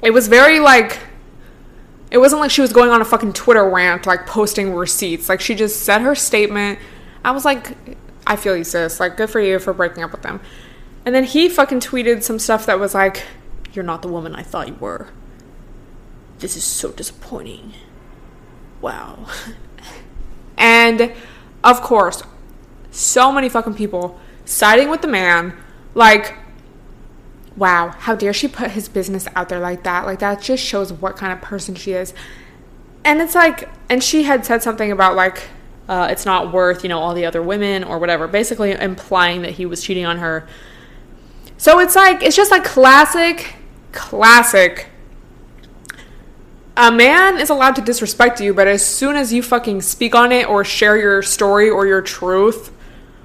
It 0.02 0.10
was 0.10 0.28
very 0.28 0.60
like 0.60 0.98
it 2.10 2.18
wasn't 2.18 2.42
like 2.42 2.50
she 2.50 2.60
was 2.60 2.70
going 2.70 2.90
on 2.90 3.00
a 3.00 3.04
fucking 3.06 3.32
Twitter 3.32 3.66
rant 3.66 4.04
like 4.04 4.26
posting 4.26 4.74
receipts. 4.74 5.26
Like 5.26 5.40
she 5.40 5.54
just 5.54 5.84
said 5.84 6.02
her 6.02 6.14
statement. 6.14 6.78
I 7.24 7.30
was 7.30 7.46
like, 7.46 7.78
"I 8.26 8.36
feel 8.36 8.54
you, 8.54 8.64
sis. 8.64 9.00
Like 9.00 9.16
good 9.16 9.30
for 9.30 9.40
you 9.40 9.58
for 9.58 9.72
breaking 9.72 10.02
up 10.02 10.12
with 10.12 10.20
them." 10.20 10.38
And 11.06 11.14
then 11.14 11.24
he 11.24 11.48
fucking 11.48 11.80
tweeted 11.80 12.22
some 12.22 12.38
stuff 12.38 12.66
that 12.66 12.78
was 12.78 12.92
like, 12.92 13.22
"You're 13.72 13.86
not 13.86 14.02
the 14.02 14.08
woman 14.08 14.34
I 14.34 14.42
thought 14.42 14.68
you 14.68 14.74
were. 14.74 15.08
This 16.40 16.58
is 16.58 16.64
so 16.64 16.92
disappointing." 16.92 17.72
Wow. 18.82 19.28
and 20.58 21.14
of 21.64 21.80
course, 21.80 22.22
so 22.90 23.32
many 23.32 23.48
fucking 23.48 23.74
people 23.74 24.18
siding 24.44 24.90
with 24.90 25.02
the 25.02 25.08
man. 25.08 25.56
Like, 25.94 26.36
wow, 27.56 27.88
how 27.88 28.14
dare 28.14 28.32
she 28.32 28.48
put 28.48 28.72
his 28.72 28.88
business 28.88 29.28
out 29.34 29.48
there 29.48 29.60
like 29.60 29.82
that? 29.84 30.06
Like, 30.06 30.20
that 30.20 30.40
just 30.40 30.64
shows 30.64 30.92
what 30.92 31.16
kind 31.16 31.32
of 31.32 31.40
person 31.40 31.74
she 31.74 31.92
is. 31.92 32.14
And 33.04 33.20
it's 33.20 33.34
like, 33.34 33.68
and 33.88 34.02
she 34.02 34.24
had 34.24 34.44
said 34.44 34.62
something 34.62 34.92
about, 34.92 35.16
like, 35.16 35.42
uh, 35.88 36.08
it's 36.10 36.24
not 36.24 36.52
worth, 36.52 36.84
you 36.84 36.88
know, 36.88 37.00
all 37.00 37.14
the 37.14 37.26
other 37.26 37.42
women 37.42 37.82
or 37.82 37.98
whatever, 37.98 38.28
basically 38.28 38.70
implying 38.70 39.42
that 39.42 39.52
he 39.52 39.66
was 39.66 39.82
cheating 39.82 40.06
on 40.06 40.18
her. 40.18 40.46
So 41.56 41.80
it's 41.80 41.96
like, 41.96 42.22
it's 42.22 42.36
just 42.36 42.50
like 42.50 42.64
classic, 42.64 43.56
classic. 43.92 44.86
A 46.76 46.92
man 46.92 47.38
is 47.38 47.50
allowed 47.50 47.74
to 47.76 47.82
disrespect 47.82 48.40
you, 48.40 48.54
but 48.54 48.68
as 48.68 48.86
soon 48.86 49.16
as 49.16 49.32
you 49.32 49.42
fucking 49.42 49.82
speak 49.82 50.14
on 50.14 50.32
it 50.32 50.48
or 50.48 50.64
share 50.64 50.96
your 50.96 51.22
story 51.22 51.68
or 51.68 51.86
your 51.86 52.00
truth, 52.00 52.72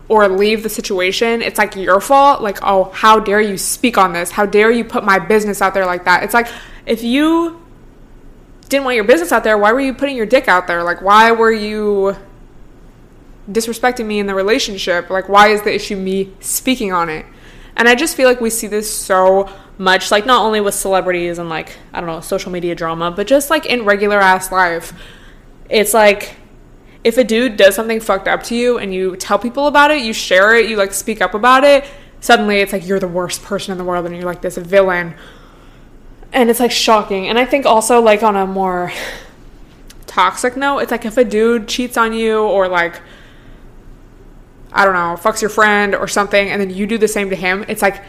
or 0.07 0.27
leave 0.27 0.63
the 0.63 0.69
situation, 0.69 1.41
it's 1.41 1.57
like 1.57 1.75
your 1.75 1.99
fault. 1.99 2.41
Like, 2.41 2.59
oh, 2.61 2.85
how 2.85 3.19
dare 3.19 3.41
you 3.41 3.57
speak 3.57 3.97
on 3.97 4.13
this? 4.13 4.31
How 4.31 4.45
dare 4.45 4.71
you 4.71 4.83
put 4.83 5.03
my 5.03 5.19
business 5.19 5.61
out 5.61 5.73
there 5.73 5.85
like 5.85 6.05
that? 6.05 6.23
It's 6.23 6.33
like 6.33 6.47
if 6.85 7.03
you 7.03 7.61
didn't 8.69 8.85
want 8.85 8.95
your 8.95 9.03
business 9.03 9.31
out 9.31 9.43
there, 9.43 9.57
why 9.57 9.71
were 9.71 9.79
you 9.79 9.93
putting 9.93 10.15
your 10.15 10.25
dick 10.25 10.47
out 10.47 10.67
there? 10.67 10.83
Like, 10.83 11.01
why 11.01 11.31
were 11.31 11.51
you 11.51 12.15
disrespecting 13.49 14.05
me 14.05 14.19
in 14.19 14.27
the 14.27 14.35
relationship? 14.35 15.09
Like, 15.09 15.29
why 15.29 15.49
is 15.49 15.61
the 15.61 15.73
issue 15.73 15.95
me 15.95 16.33
speaking 16.39 16.91
on 16.91 17.09
it? 17.09 17.25
And 17.75 17.87
I 17.87 17.95
just 17.95 18.15
feel 18.15 18.27
like 18.27 18.41
we 18.41 18.49
see 18.49 18.67
this 18.67 18.91
so 18.91 19.49
much, 19.77 20.09
like, 20.09 20.25
not 20.25 20.43
only 20.43 20.61
with 20.61 20.73
celebrities 20.73 21.37
and, 21.37 21.49
like, 21.49 21.77
I 21.93 21.99
don't 21.99 22.07
know, 22.07 22.21
social 22.21 22.51
media 22.51 22.73
drama, 22.73 23.11
but 23.11 23.27
just 23.27 23.49
like 23.49 23.65
in 23.65 23.85
regular 23.85 24.19
ass 24.19 24.51
life. 24.51 24.93
It's 25.69 25.93
like, 25.93 26.37
if 27.05 27.19
a 27.19 27.23
dude 27.23 27.55
does 27.55 27.75
something 27.75 27.99
fucked 27.99 28.27
up 28.27 28.41
to 28.41 28.55
you 28.55 28.79
and 28.79 28.91
you 28.91 29.15
tell 29.15 29.37
people 29.37 29.67
about 29.67 29.91
it, 29.91 30.01
you 30.01 30.11
share 30.11 30.55
it, 30.55 30.67
you 30.67 30.75
like 30.75 30.91
speak 30.91 31.21
up 31.21 31.35
about 31.35 31.63
it, 31.63 31.85
suddenly 32.19 32.61
it's 32.61 32.73
like 32.73 32.85
you're 32.87 32.99
the 32.99 33.07
worst 33.07 33.43
person 33.43 33.71
in 33.71 33.77
the 33.77 33.83
world 33.83 34.07
and 34.07 34.15
you're 34.15 34.25
like 34.25 34.41
this 34.41 34.57
villain. 34.57 35.13
And 36.33 36.49
it's 36.49 36.59
like 36.59 36.71
shocking. 36.71 37.27
And 37.27 37.37
I 37.37 37.45
think 37.45 37.67
also 37.67 38.01
like 38.01 38.23
on 38.23 38.35
a 38.35 38.47
more 38.47 38.91
toxic 40.07 40.57
note, 40.57 40.79
it's 40.79 40.89
like 40.89 41.05
if 41.05 41.15
a 41.17 41.23
dude 41.23 41.67
cheats 41.67 41.95
on 41.95 42.11
you 42.11 42.39
or 42.39 42.67
like 42.67 42.99
I 44.73 44.83
don't 44.83 44.95
know, 44.95 45.15
fucks 45.21 45.41
your 45.41 45.51
friend 45.51 45.93
or 45.93 46.07
something 46.07 46.49
and 46.49 46.59
then 46.59 46.71
you 46.71 46.87
do 46.87 46.97
the 46.97 47.07
same 47.07 47.29
to 47.29 47.35
him, 47.35 47.65
it's 47.67 47.83
like 47.83 48.01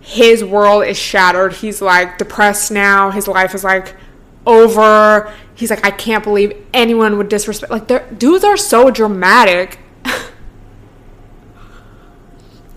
his 0.00 0.42
world 0.42 0.84
is 0.84 0.98
shattered. 0.98 1.52
He's 1.52 1.80
like 1.80 2.18
depressed 2.18 2.72
now. 2.72 3.12
His 3.12 3.28
life 3.28 3.54
is 3.54 3.62
like 3.62 3.94
over. 4.46 5.32
He's 5.54 5.70
like, 5.70 5.84
I 5.84 5.90
can't 5.90 6.24
believe 6.24 6.66
anyone 6.72 7.18
would 7.18 7.28
disrespect. 7.28 7.70
Like, 7.70 8.18
dudes 8.18 8.44
are 8.44 8.56
so 8.56 8.90
dramatic. 8.90 9.78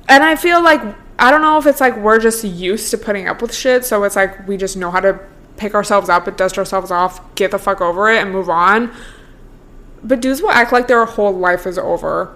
and 0.08 0.24
I 0.24 0.36
feel 0.36 0.62
like, 0.64 0.82
I 1.20 1.32
don't 1.32 1.42
know 1.42 1.58
if 1.58 1.66
it's 1.68 1.82
like 1.82 1.98
we're 1.98 2.20
just 2.20 2.44
used 2.44 2.92
to 2.92 2.98
putting 2.98 3.28
up 3.28 3.42
with 3.42 3.54
shit. 3.54 3.86
So 3.86 4.04
it's 4.04 4.16
like 4.16 4.48
we 4.48 4.58
just 4.58 4.78
know 4.78 4.90
how 4.90 5.02
to 5.02 5.20
pick 5.58 5.76
ourselves 5.76 6.10
up 6.10 6.26
and 6.28 6.36
dust 6.38 6.58
ourselves 6.58 6.90
off, 6.90 7.36
get 7.36 7.52
the 7.52 7.60
fuck 7.60 7.82
over 7.82 8.10
it, 8.10 8.22
and 8.22 8.32
move 8.32 8.50
on. 8.50 8.94
But 10.02 10.22
dudes 10.22 10.42
will 10.42 10.52
act 10.52 10.72
like 10.72 10.88
their 10.88 11.04
whole 11.06 11.34
life 11.34 11.68
is 11.68 11.78
over. 11.78 12.36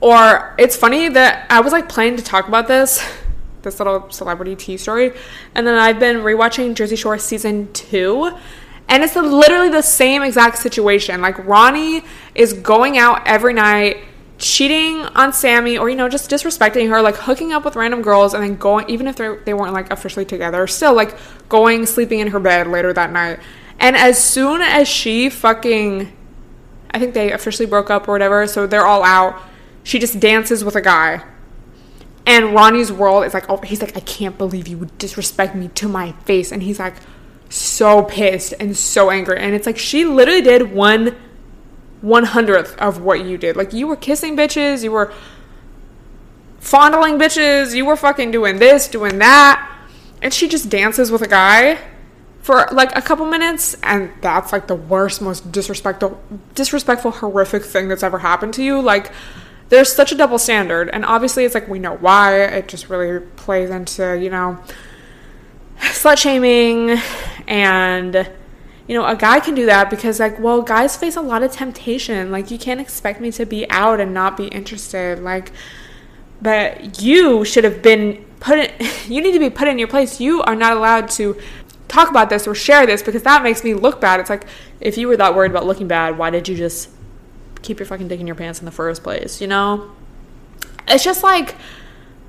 Or 0.00 0.54
it's 0.58 0.76
funny 0.76 1.08
that 1.10 1.46
I 1.50 1.60
was 1.60 1.72
like 1.72 1.88
planning 1.88 2.16
to 2.16 2.24
talk 2.24 2.48
about 2.48 2.66
this 2.66 3.04
this 3.64 3.80
little 3.80 4.10
celebrity 4.10 4.54
tea 4.54 4.76
story. 4.76 5.12
And 5.54 5.66
then 5.66 5.78
I've 5.78 5.98
been 5.98 6.18
rewatching 6.18 6.74
Jersey 6.74 6.96
Shore 6.96 7.18
season 7.18 7.72
two. 7.72 8.30
And 8.88 9.02
it's 9.02 9.16
literally 9.16 9.70
the 9.70 9.82
same 9.82 10.22
exact 10.22 10.58
situation. 10.58 11.20
Like 11.20 11.38
Ronnie 11.46 12.02
is 12.34 12.52
going 12.52 12.98
out 12.98 13.26
every 13.26 13.54
night, 13.54 13.98
cheating 14.38 15.00
on 15.00 15.32
Sammy, 15.32 15.78
or 15.78 15.88
you 15.88 15.96
know, 15.96 16.08
just 16.08 16.30
disrespecting 16.30 16.90
her, 16.90 17.00
like 17.00 17.16
hooking 17.16 17.52
up 17.52 17.64
with 17.64 17.76
random 17.76 18.02
girls, 18.02 18.34
and 18.34 18.42
then 18.42 18.56
going, 18.56 18.88
even 18.90 19.06
if 19.06 19.16
they 19.16 19.54
weren't 19.54 19.72
like 19.72 19.90
officially 19.90 20.24
together, 20.24 20.66
still 20.66 20.94
like 20.94 21.16
going 21.48 21.86
sleeping 21.86 22.20
in 22.20 22.28
her 22.28 22.40
bed 22.40 22.66
later 22.66 22.92
that 22.92 23.10
night. 23.10 23.40
And 23.80 23.96
as 23.96 24.22
soon 24.22 24.60
as 24.60 24.86
she 24.86 25.30
fucking, 25.30 26.12
I 26.90 26.98
think 26.98 27.14
they 27.14 27.32
officially 27.32 27.66
broke 27.66 27.90
up 27.90 28.06
or 28.06 28.12
whatever, 28.12 28.46
so 28.46 28.66
they're 28.66 28.86
all 28.86 29.02
out. 29.02 29.40
She 29.82 29.98
just 29.98 30.20
dances 30.20 30.62
with 30.64 30.76
a 30.76 30.82
guy 30.82 31.24
and 32.26 32.54
Ronnie's 32.54 32.90
world 32.90 33.24
is 33.24 33.34
like, 33.34 33.50
oh, 33.50 33.58
he's 33.58 33.82
like, 33.82 33.96
I 33.96 34.00
can't 34.00 34.38
believe 34.38 34.66
you 34.66 34.78
would 34.78 34.96
disrespect 34.98 35.54
me 35.54 35.68
to 35.68 35.88
my 35.88 36.12
face. 36.24 36.52
And 36.52 36.62
he's 36.62 36.78
like, 36.78 36.94
so 37.50 38.02
pissed 38.02 38.54
and 38.58 38.76
so 38.76 39.10
angry. 39.10 39.38
And 39.38 39.54
it's 39.54 39.66
like, 39.66 39.78
she 39.78 40.04
literally 40.04 40.42
did 40.42 40.72
one 40.72 41.16
one 42.00 42.24
hundredth 42.24 42.76
of 42.78 43.00
what 43.00 43.24
you 43.24 43.38
did. 43.38 43.56
Like, 43.56 43.72
you 43.72 43.86
were 43.86 43.96
kissing 43.96 44.36
bitches, 44.36 44.82
you 44.82 44.92
were 44.92 45.12
fondling 46.60 47.18
bitches, 47.18 47.74
you 47.74 47.84
were 47.84 47.96
fucking 47.96 48.30
doing 48.30 48.58
this, 48.58 48.88
doing 48.88 49.18
that. 49.18 49.70
And 50.22 50.32
she 50.32 50.48
just 50.48 50.68
dances 50.70 51.10
with 51.10 51.22
a 51.22 51.28
guy 51.28 51.78
for 52.44 52.68
like 52.72 52.94
a 52.94 53.00
couple 53.00 53.24
minutes 53.24 53.74
and 53.82 54.12
that's 54.20 54.52
like 54.52 54.66
the 54.66 54.74
worst 54.74 55.22
most 55.22 55.50
disrespectful 55.50 56.22
disrespectful 56.54 57.10
horrific 57.10 57.64
thing 57.64 57.88
that's 57.88 58.02
ever 58.02 58.18
happened 58.18 58.52
to 58.52 58.62
you 58.62 58.82
like 58.82 59.10
there's 59.68 59.92
such 59.92 60.12
a 60.12 60.14
double 60.14 60.38
standard 60.38 60.88
and 60.90 61.04
obviously 61.04 61.44
it's 61.44 61.54
like 61.54 61.68
we 61.68 61.78
know 61.78 61.96
why 61.96 62.36
it 62.42 62.68
just 62.68 62.88
really 62.88 63.20
plays 63.36 63.70
into 63.70 64.18
you 64.18 64.30
know 64.30 64.58
slut 65.78 66.18
shaming 66.18 66.98
and 67.46 68.30
you 68.86 68.94
know 68.94 69.06
a 69.06 69.16
guy 69.16 69.40
can 69.40 69.54
do 69.54 69.66
that 69.66 69.90
because 69.90 70.20
like 70.20 70.38
well 70.38 70.62
guys 70.62 70.96
face 70.96 71.16
a 71.16 71.20
lot 71.20 71.42
of 71.42 71.50
temptation 71.52 72.30
like 72.30 72.50
you 72.50 72.58
can't 72.58 72.80
expect 72.80 73.20
me 73.20 73.30
to 73.30 73.44
be 73.44 73.68
out 73.70 74.00
and 74.00 74.12
not 74.12 74.36
be 74.36 74.46
interested 74.48 75.18
like 75.20 75.50
but 76.42 77.00
you 77.00 77.44
should 77.44 77.64
have 77.64 77.80
been 77.80 78.22
put 78.40 78.58
in, 78.58 78.70
you 79.12 79.22
need 79.22 79.32
to 79.32 79.38
be 79.38 79.50
put 79.50 79.66
in 79.66 79.78
your 79.78 79.88
place 79.88 80.20
you 80.20 80.42
are 80.42 80.54
not 80.54 80.76
allowed 80.76 81.08
to 81.08 81.36
talk 81.94 82.10
about 82.10 82.28
this 82.28 82.46
or 82.46 82.54
share 82.54 82.86
this 82.86 83.02
because 83.02 83.22
that 83.22 83.42
makes 83.42 83.62
me 83.62 83.74
look 83.74 84.00
bad. 84.00 84.20
It's 84.20 84.30
like 84.30 84.46
if 84.80 84.98
you 84.98 85.08
were 85.08 85.16
that 85.16 85.34
worried 85.34 85.50
about 85.50 85.66
looking 85.66 85.88
bad, 85.88 86.18
why 86.18 86.30
did 86.30 86.48
you 86.48 86.56
just 86.56 86.90
keep 87.64 87.80
your 87.80 87.86
fucking 87.86 88.08
dick 88.08 88.20
in 88.20 88.26
your 88.26 88.36
pants 88.36 88.60
in 88.60 88.64
the 88.64 88.70
first 88.70 89.02
place, 89.02 89.40
you 89.40 89.46
know? 89.46 89.90
It's 90.86 91.02
just 91.02 91.22
like 91.22 91.56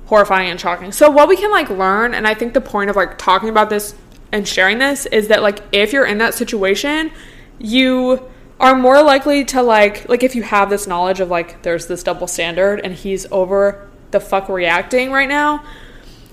horrifying 0.06 0.50
and 0.50 0.58
shocking. 0.58 0.92
So 0.92 1.10
what 1.10 1.28
we 1.28 1.36
can 1.36 1.50
like 1.50 1.68
learn 1.68 2.14
and 2.14 2.26
I 2.26 2.34
think 2.34 2.54
the 2.54 2.60
point 2.60 2.90
of 2.90 2.96
like 2.96 3.18
talking 3.18 3.48
about 3.48 3.70
this 3.70 3.94
and 4.32 4.46
sharing 4.46 4.78
this 4.78 5.06
is 5.06 5.28
that 5.28 5.42
like 5.42 5.62
if 5.72 5.92
you're 5.92 6.06
in 6.06 6.18
that 6.18 6.34
situation, 6.34 7.12
you 7.58 8.28
are 8.58 8.74
more 8.74 9.02
likely 9.02 9.44
to 9.44 9.62
like 9.62 10.08
like 10.08 10.22
if 10.22 10.34
you 10.34 10.42
have 10.42 10.70
this 10.70 10.86
knowledge 10.86 11.20
of 11.20 11.28
like 11.28 11.62
there's 11.62 11.86
this 11.86 12.02
double 12.02 12.26
standard 12.26 12.80
and 12.80 12.94
he's 12.94 13.26
over 13.30 13.88
the 14.10 14.20
fuck 14.20 14.48
reacting 14.48 15.10
right 15.10 15.28
now, 15.28 15.64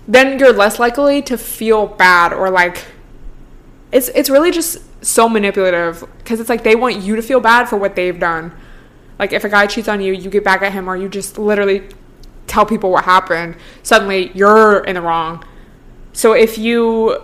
then 0.08 0.40
you're 0.40 0.54
less 0.54 0.80
likely 0.80 1.22
to 1.24 1.38
feel 1.38 1.88
bad 1.88 2.32
or 2.32 2.50
like 2.50 2.86
it's 3.92 4.10
it's 4.10 4.30
really 4.30 4.52
just 4.52 4.82
so 5.04 5.28
manipulative 5.28 6.04
because 6.18 6.40
it's 6.40 6.50
like 6.50 6.64
they 6.64 6.76
want 6.76 6.98
you 7.02 7.16
to 7.16 7.22
feel 7.22 7.40
bad 7.40 7.68
for 7.68 7.78
what 7.78 7.96
they've 7.96 8.20
done. 8.20 8.54
Like 9.24 9.32
if 9.32 9.46
a 9.46 9.50
guy 9.50 9.68
cheats 9.68 9.88
on 9.88 10.02
you, 10.02 10.12
you 10.12 10.30
get 10.30 10.44
back 10.44 10.62
at 10.64 10.74
him 10.74 10.90
or 10.90 10.98
you 10.98 11.08
just 11.08 11.38
literally 11.38 11.88
tell 12.46 12.66
people 12.66 12.92
what 12.92 13.06
happened. 13.06 13.56
Suddenly 13.82 14.34
you're 14.34 14.84
in 14.84 14.96
the 14.96 15.02
wrong. 15.02 15.46
So 16.12 16.34
if 16.34 16.58
you 16.58 17.22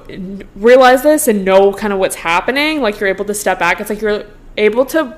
realize 0.55 1.03
this 1.03 1.27
and 1.27 1.43
know 1.43 1.73
kind 1.73 1.91
of 1.91 1.99
what's 1.99 2.15
happening, 2.15 2.79
like 2.79 3.01
you're 3.01 3.09
able 3.09 3.25
to 3.25 3.33
step 3.33 3.59
back, 3.59 3.81
it's 3.81 3.89
like 3.89 3.99
you're 3.99 4.23
able 4.55 4.85
to 4.85 5.13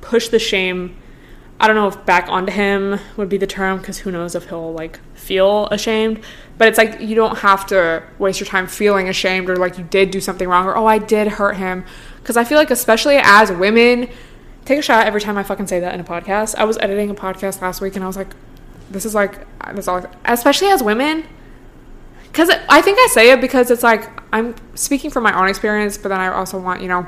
push 0.00 0.28
the 0.28 0.38
shame 0.38 0.96
I 1.62 1.68
don't 1.68 1.76
know 1.76 1.86
if 1.86 2.04
back 2.04 2.28
onto 2.28 2.50
him 2.50 2.98
would 3.16 3.28
be 3.28 3.36
the 3.36 3.46
term 3.46 3.78
because 3.78 3.98
who 3.98 4.10
knows 4.10 4.34
if 4.34 4.48
he'll 4.48 4.72
like 4.72 4.98
feel 5.14 5.68
ashamed. 5.68 6.24
But 6.58 6.66
it's 6.66 6.76
like 6.76 7.00
you 7.00 7.14
don't 7.14 7.38
have 7.38 7.66
to 7.66 8.02
waste 8.18 8.40
your 8.40 8.48
time 8.48 8.66
feeling 8.66 9.08
ashamed 9.08 9.48
or 9.48 9.54
like 9.54 9.78
you 9.78 9.84
did 9.84 10.10
do 10.10 10.20
something 10.20 10.48
wrong 10.48 10.66
or 10.66 10.76
oh 10.76 10.86
I 10.86 10.98
did 10.98 11.28
hurt 11.28 11.56
him. 11.56 11.84
Because 12.16 12.36
I 12.36 12.42
feel 12.42 12.58
like 12.58 12.72
especially 12.72 13.16
as 13.16 13.52
women, 13.52 14.08
take 14.64 14.78
a 14.78 14.82
shot 14.82 15.06
every 15.06 15.20
time 15.20 15.36
I 15.36 15.42
fucking 15.42 15.66
say 15.66 15.80
that 15.80 15.94
in 15.94 16.00
a 16.00 16.04
podcast. 16.04 16.54
I 16.56 16.64
was 16.64 16.78
editing 16.78 17.10
a 17.10 17.14
podcast 17.14 17.60
last 17.60 17.80
week 17.80 17.94
and 17.96 18.04
I 18.04 18.06
was 18.06 18.16
like, 18.16 18.34
this 18.90 19.04
is 19.04 19.14
like 19.14 19.46
this 19.74 19.88
all 19.88 20.04
especially 20.24 20.68
as 20.68 20.82
women. 20.82 21.24
Because 22.24 22.50
I 22.68 22.80
think 22.80 22.98
I 22.98 23.08
say 23.10 23.30
it 23.32 23.40
because 23.40 23.70
it's 23.70 23.82
like 23.82 24.08
I'm 24.32 24.54
speaking 24.74 25.10
from 25.10 25.22
my 25.24 25.38
own 25.38 25.48
experience, 25.48 25.98
but 25.98 26.08
then 26.08 26.20
I 26.20 26.28
also 26.28 26.58
want 26.58 26.80
you 26.80 26.88
know 26.88 27.06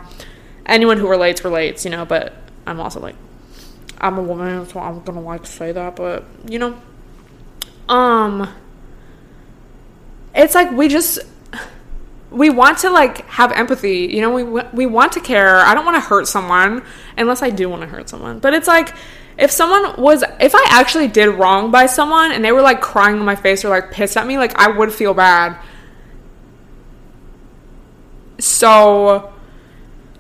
anyone 0.67 0.99
who 0.99 1.09
relates 1.09 1.45
relates, 1.45 1.85
you 1.85 1.90
know. 1.90 2.05
But 2.05 2.35
I'm 2.67 2.81
also 2.81 3.01
like 3.01 3.17
I'm 3.99 4.19
a 4.19 4.23
woman, 4.23 4.67
so 4.69 4.81
I'm 4.81 5.03
gonna 5.03 5.21
like 5.21 5.47
say 5.47 5.73
that, 5.73 5.97
but 5.97 6.25
you 6.47 6.59
know, 6.59 6.79
um, 7.88 8.53
it's 10.35 10.55
like 10.55 10.71
we 10.73 10.88
just 10.88 11.21
we 12.35 12.51
want 12.51 12.79
to 12.79 12.90
like 12.90 13.27
have 13.29 13.53
empathy, 13.53 14.09
you 14.12 14.20
know, 14.20 14.31
we 14.31 14.42
we 14.73 14.87
want 14.87 15.12
to 15.12 15.20
care. 15.20 15.59
I 15.59 15.75
don't 15.75 15.85
want 15.85 15.97
to 15.97 16.01
hurt 16.01 16.27
someone 16.27 16.85
unless 17.16 17.42
I 17.42 17.51
do 17.51 17.68
want 17.68 17.83
to 17.83 17.88
hurt 17.88 18.09
someone, 18.09 18.40
but 18.40 18.55
it's 18.55 18.66
like 18.66 18.94
if 19.38 19.51
someone 19.51 20.01
was 20.01 20.25
if 20.40 20.55
I 20.55 20.64
actually 20.68 21.09
did 21.09 21.29
wrong 21.29 21.70
by 21.70 21.87
someone 21.87 22.33
and 22.33 22.44
they 22.44 22.53
were 22.53 22.62
like 22.62 22.81
crying 22.81 23.16
in 23.16 23.25
my 23.25 23.37
face 23.37 23.64
or 23.64 23.68
like 23.68 23.90
pissed 23.90 24.16
at 24.16 24.27
me, 24.27 24.37
like 24.37 24.57
I 24.57 24.68
would 24.68 24.92
feel 24.92 25.14
bad. 25.14 25.59
So 28.38 29.33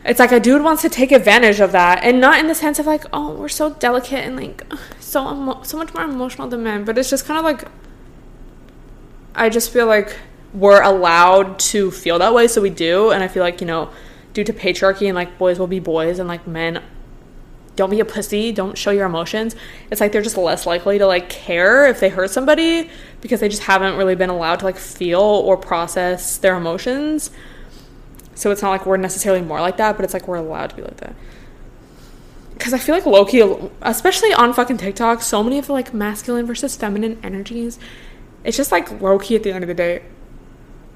it's 0.04 0.20
like 0.20 0.32
a 0.32 0.40
dude 0.40 0.62
wants 0.62 0.82
to 0.82 0.88
take 0.88 1.12
advantage 1.12 1.60
of 1.60 1.72
that 1.72 2.04
and 2.04 2.20
not 2.20 2.38
in 2.38 2.46
the 2.46 2.54
sense 2.54 2.78
of 2.78 2.86
like 2.86 3.04
oh 3.12 3.34
we're 3.34 3.48
so 3.48 3.70
delicate 3.74 4.20
and 4.20 4.36
like 4.36 4.62
so 5.00 5.30
emo- 5.30 5.62
so 5.62 5.76
much 5.76 5.92
more 5.94 6.04
emotional 6.04 6.46
than 6.48 6.62
men 6.62 6.84
but 6.84 6.98
it's 6.98 7.08
just 7.08 7.24
kind 7.24 7.38
of 7.38 7.44
like 7.44 7.64
i 9.34 9.48
just 9.48 9.72
feel 9.72 9.86
like 9.86 10.18
we're 10.54 10.82
allowed 10.82 11.58
to 11.58 11.90
feel 11.90 12.18
that 12.18 12.32
way 12.32 12.46
so 12.46 12.60
we 12.60 12.70
do 12.70 13.10
and 13.10 13.22
i 13.22 13.28
feel 13.28 13.42
like 13.42 13.60
you 13.60 13.66
know 13.66 13.90
due 14.32 14.44
to 14.44 14.52
patriarchy 14.52 15.06
and 15.06 15.14
like 15.14 15.36
boys 15.36 15.58
will 15.58 15.66
be 15.66 15.80
boys 15.80 16.18
and 16.18 16.28
like 16.28 16.46
men 16.46 16.82
don't 17.76 17.90
be 17.90 17.98
a 17.98 18.04
pussy 18.04 18.52
don't 18.52 18.78
show 18.78 18.92
your 18.92 19.06
emotions 19.06 19.56
it's 19.90 20.00
like 20.00 20.12
they're 20.12 20.22
just 20.22 20.36
less 20.36 20.64
likely 20.64 20.96
to 20.96 21.06
like 21.06 21.28
care 21.28 21.86
if 21.86 21.98
they 21.98 22.08
hurt 22.08 22.30
somebody 22.30 22.88
because 23.20 23.40
they 23.40 23.48
just 23.48 23.64
haven't 23.64 23.96
really 23.96 24.14
been 24.14 24.30
allowed 24.30 24.60
to 24.60 24.64
like 24.64 24.76
feel 24.76 25.20
or 25.20 25.56
process 25.56 26.38
their 26.38 26.56
emotions 26.56 27.30
so 28.34 28.50
it's 28.50 28.62
not 28.62 28.70
like 28.70 28.86
we're 28.86 28.96
necessarily 28.96 29.42
more 29.42 29.60
like 29.60 29.76
that, 29.76 29.96
but 29.96 30.04
it's 30.04 30.14
like 30.14 30.26
we're 30.26 30.36
allowed 30.36 30.70
to 30.70 30.76
be 30.76 30.82
like 30.82 30.96
that. 30.98 31.14
Because 32.52 32.72
I 32.72 32.78
feel 32.78 32.94
like 32.94 33.06
low 33.06 33.24
key, 33.24 33.42
especially 33.82 34.32
on 34.32 34.52
fucking 34.52 34.76
TikTok, 34.76 35.22
so 35.22 35.42
many 35.42 35.58
of 35.58 35.66
the 35.66 35.72
like 35.72 35.94
masculine 35.94 36.46
versus 36.46 36.76
feminine 36.76 37.18
energies, 37.22 37.78
it's 38.42 38.56
just 38.56 38.72
like 38.72 39.00
low 39.00 39.18
key 39.18 39.36
at 39.36 39.42
the 39.42 39.52
end 39.52 39.64
of 39.64 39.68
the 39.68 39.74
day, 39.74 40.02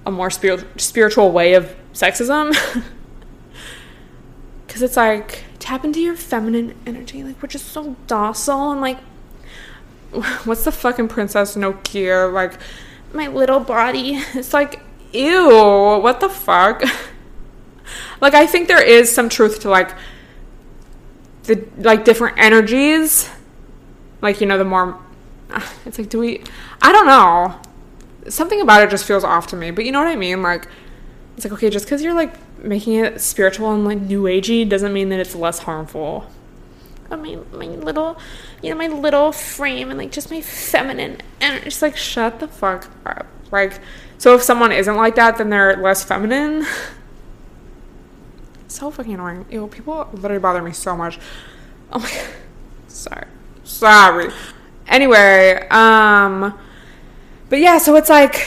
a 0.09 0.11
more 0.11 0.31
spir- 0.31 0.67
spiritual 0.77 1.31
way 1.31 1.55
of 1.55 1.77
sexism. 1.93 2.57
Because 4.67 4.83
it's 4.83 4.97
like, 4.99 5.45
tap 5.59 5.83
into 5.83 5.99
your 5.99 6.15
feminine 6.15 6.75
energy. 6.87 7.25
Like, 7.25 7.43
we're 7.43 7.49
just 7.49 7.69
so 7.69 7.97
docile 8.07 8.71
and 8.71 8.83
like, 8.83 8.99
what's 10.45 10.65
the 10.65 10.71
fucking 10.71 11.09
Princess 11.09 11.57
Nokia? 11.57 12.31
Like, 12.31 12.53
my 13.15 13.29
little 13.29 13.61
body. 13.61 14.23
It's 14.35 14.53
like, 14.53 14.81
ew, 15.13 15.49
what 16.03 16.21
the 16.21 16.29
fuck? 16.29 16.83
like 18.21 18.35
I 18.35 18.47
think 18.47 18.69
there 18.69 18.83
is 18.83 19.11
some 19.11 19.31
truth 19.31 19.61
to 19.61 19.71
like 19.71 19.97
the 21.45 21.67
like 21.79 22.05
different 22.05 22.39
energies. 22.39 23.31
Like 24.21 24.43
you 24.43 24.47
know, 24.47 24.59
the 24.59 24.65
more 24.65 24.99
it's 25.87 25.99
like, 25.99 26.11
do 26.11 26.19
we? 26.19 26.45
I 26.83 26.93
don't 26.93 27.07
know. 27.07 27.59
Something 28.29 28.61
about 28.61 28.83
it 28.83 28.91
just 28.91 29.05
feels 29.05 29.25
off 29.25 29.47
to 29.49 29.57
me. 29.57 29.71
But 29.71 29.85
you 29.85 29.93
know 29.93 30.01
what 30.01 30.09
I 30.09 30.17
mean? 30.17 30.43
Like 30.43 30.69
it's 31.37 31.45
like 31.45 31.53
okay, 31.53 31.71
just 31.71 31.85
because 31.85 32.03
you're 32.03 32.15
like 32.15 32.35
making 32.63 32.95
it 32.95 33.21
spiritual 33.21 33.73
and 33.73 33.85
like 33.85 34.01
new 34.01 34.25
agey 34.25 34.69
doesn't 34.69 34.93
mean 34.93 35.09
that 35.11 35.21
it's 35.21 35.35
less 35.35 35.61
harmful. 35.61 36.27
I 37.11 37.17
my 37.17 37.37
little, 37.67 38.19
you 38.63 38.71
know, 38.71 38.77
my 38.77 38.89
little 38.89 39.33
frame 39.33 39.89
and 39.89 39.99
like 39.99 40.13
just 40.13 40.31
my 40.31 40.43
feminine 40.43 41.23
and 41.41 41.65
it's 41.65 41.81
like 41.81 41.97
shut 41.97 42.41
the 42.41 42.49
fuck 42.49 42.91
up. 43.07 43.27
Like, 43.51 43.81
so 44.19 44.35
if 44.35 44.43
someone 44.43 44.73
isn't 44.73 44.97
like 44.97 45.15
that, 45.15 45.39
then 45.39 45.49
they're 45.49 45.77
less 45.77 46.05
feminine. 46.05 46.67
so 48.69 48.91
fucking 48.91 49.15
annoying. 49.15 49.47
Ew, 49.51 49.69
people 49.69 50.09
literally 50.13 50.41
bother 50.41 50.61
me 50.61 50.73
so 50.73 50.97
much. 50.97 51.19
Oh 51.93 51.99
my 51.99 52.11
god. 52.11 52.29
Sorry. 52.89 53.27
Sorry. 53.65 54.31
Anyway, 54.87 55.67
um 55.71 56.59
but 57.49 57.59
yeah, 57.59 57.79
so 57.79 57.97
it's 57.97 58.09
like 58.09 58.47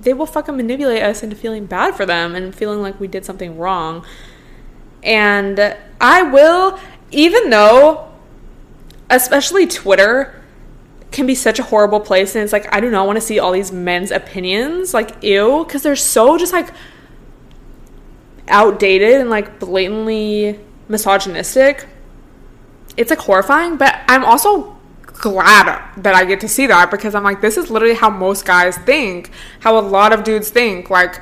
they 0.00 0.14
will 0.14 0.26
fucking 0.26 0.56
manipulate 0.56 1.02
us 1.02 1.22
into 1.22 1.36
feeling 1.36 1.66
bad 1.66 1.94
for 1.94 2.06
them 2.06 2.34
and 2.34 2.54
feeling 2.54 2.80
like 2.80 2.98
we 2.98 3.06
did 3.06 3.24
something 3.24 3.58
wrong. 3.58 4.06
And 5.02 5.76
I 6.00 6.22
will 6.22 6.78
even 7.10 7.50
though 7.50 8.08
especially 9.10 9.66
Twitter 9.66 10.34
can 11.10 11.26
be 11.26 11.34
such 11.34 11.58
a 11.58 11.62
horrible 11.62 12.00
place 12.00 12.34
and 12.34 12.44
it's 12.44 12.52
like 12.52 12.72
I 12.74 12.80
do 12.80 12.90
not 12.90 13.06
want 13.06 13.16
to 13.16 13.20
see 13.20 13.38
all 13.38 13.52
these 13.52 13.72
men's 13.72 14.10
opinions 14.10 14.92
like 14.92 15.22
ew 15.22 15.64
because 15.64 15.82
they're 15.82 15.96
so 15.96 16.36
just 16.36 16.52
like 16.52 16.70
outdated 18.48 19.20
and 19.20 19.30
like 19.30 19.58
blatantly 19.58 20.60
misogynistic 20.88 21.86
it's 22.96 23.10
like 23.10 23.20
horrifying 23.20 23.76
but 23.76 23.98
I'm 24.06 24.24
also 24.24 24.77
glad 25.18 25.82
that 25.96 26.14
I 26.14 26.24
get 26.24 26.40
to 26.40 26.48
see 26.48 26.66
that 26.66 26.90
because 26.90 27.14
I'm 27.14 27.24
like 27.24 27.40
this 27.40 27.56
is 27.56 27.70
literally 27.70 27.94
how 27.94 28.10
most 28.10 28.44
guys 28.44 28.76
think 28.78 29.30
how 29.60 29.78
a 29.78 29.80
lot 29.80 30.12
of 30.12 30.24
dudes 30.24 30.50
think. 30.50 30.90
Like 30.90 31.20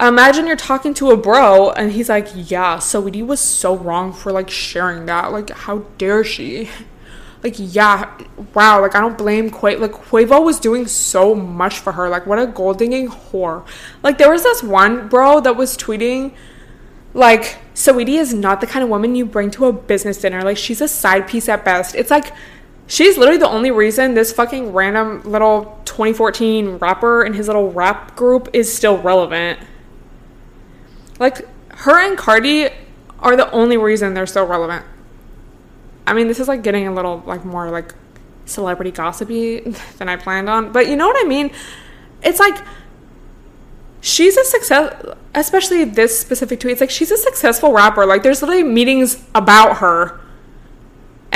imagine 0.00 0.46
you're 0.46 0.56
talking 0.56 0.92
to 0.94 1.10
a 1.10 1.16
bro 1.16 1.70
and 1.70 1.92
he's 1.92 2.08
like 2.08 2.28
yeah 2.34 2.76
Saweetie 2.76 3.26
was 3.26 3.40
so 3.40 3.76
wrong 3.76 4.12
for 4.12 4.32
like 4.32 4.50
sharing 4.50 5.06
that. 5.06 5.32
Like 5.32 5.50
how 5.50 5.78
dare 5.98 6.24
she? 6.24 6.68
Like 7.44 7.54
yeah 7.58 8.18
wow 8.54 8.80
like 8.80 8.96
i 8.96 9.00
don't 9.00 9.16
blame 9.16 9.50
quavo. 9.50 9.78
Like 9.78 9.92
quavo 9.92 10.44
was 10.44 10.58
doing 10.58 10.88
so 10.88 11.32
much 11.32 11.78
for 11.78 11.92
her. 11.92 12.08
Like 12.08 12.26
what 12.26 12.40
a 12.40 12.46
gold 12.46 12.78
digging 12.78 13.08
whore. 13.08 13.64
Like 14.02 14.18
there 14.18 14.30
was 14.30 14.42
this 14.42 14.64
one 14.64 15.08
bro 15.08 15.40
that 15.40 15.54
was 15.54 15.76
tweeting 15.76 16.34
like 17.16 17.58
Saweetie 17.74 18.18
is 18.18 18.34
not 18.34 18.60
the 18.60 18.66
kind 18.66 18.82
of 18.82 18.90
woman 18.90 19.14
you 19.14 19.24
bring 19.24 19.50
to 19.52 19.64
a 19.66 19.72
business 19.72 20.20
dinner. 20.20 20.42
Like 20.42 20.58
she's 20.58 20.80
a 20.80 20.88
side 20.88 21.26
piece 21.26 21.48
at 21.48 21.64
best. 21.64 21.94
It's 21.94 22.10
like 22.10 22.32
she's 22.86 23.18
literally 23.18 23.38
the 23.38 23.48
only 23.48 23.70
reason 23.70 24.14
this 24.14 24.32
fucking 24.32 24.72
random 24.72 25.22
little 25.22 25.80
2014 25.84 26.76
rapper 26.78 27.22
and 27.22 27.34
his 27.34 27.46
little 27.46 27.72
rap 27.72 28.16
group 28.16 28.48
is 28.52 28.72
still 28.72 28.98
relevant 28.98 29.58
like 31.18 31.46
her 31.70 31.98
and 31.98 32.16
cardi 32.16 32.68
are 33.18 33.36
the 33.36 33.50
only 33.50 33.76
reason 33.76 34.14
they're 34.14 34.26
still 34.26 34.46
relevant 34.46 34.84
I 36.06 36.14
mean, 36.14 36.28
this 36.28 36.38
is 36.38 36.48
like 36.48 36.62
getting 36.62 36.86
a 36.86 36.94
little 36.94 37.22
like 37.26 37.44
more 37.44 37.68
like 37.70 37.94
celebrity 38.44 38.92
gossipy 38.92 39.60
than 39.98 40.08
I 40.08 40.16
planned 40.16 40.48
on, 40.48 40.72
but 40.72 40.88
you 40.88 40.96
know 40.96 41.06
what 41.06 41.24
I 41.24 41.28
mean? 41.28 41.50
It's 42.22 42.38
like 42.38 42.56
she's 44.00 44.36
a 44.36 44.44
success, 44.44 45.04
especially 45.34 45.84
this 45.84 46.18
specific 46.18 46.60
tweet. 46.60 46.72
It's 46.72 46.80
like 46.80 46.90
she's 46.90 47.10
a 47.10 47.16
successful 47.16 47.72
rapper. 47.72 48.06
Like 48.06 48.22
there's 48.22 48.40
literally 48.40 48.62
meetings 48.62 49.24
about 49.34 49.78
her, 49.78 50.20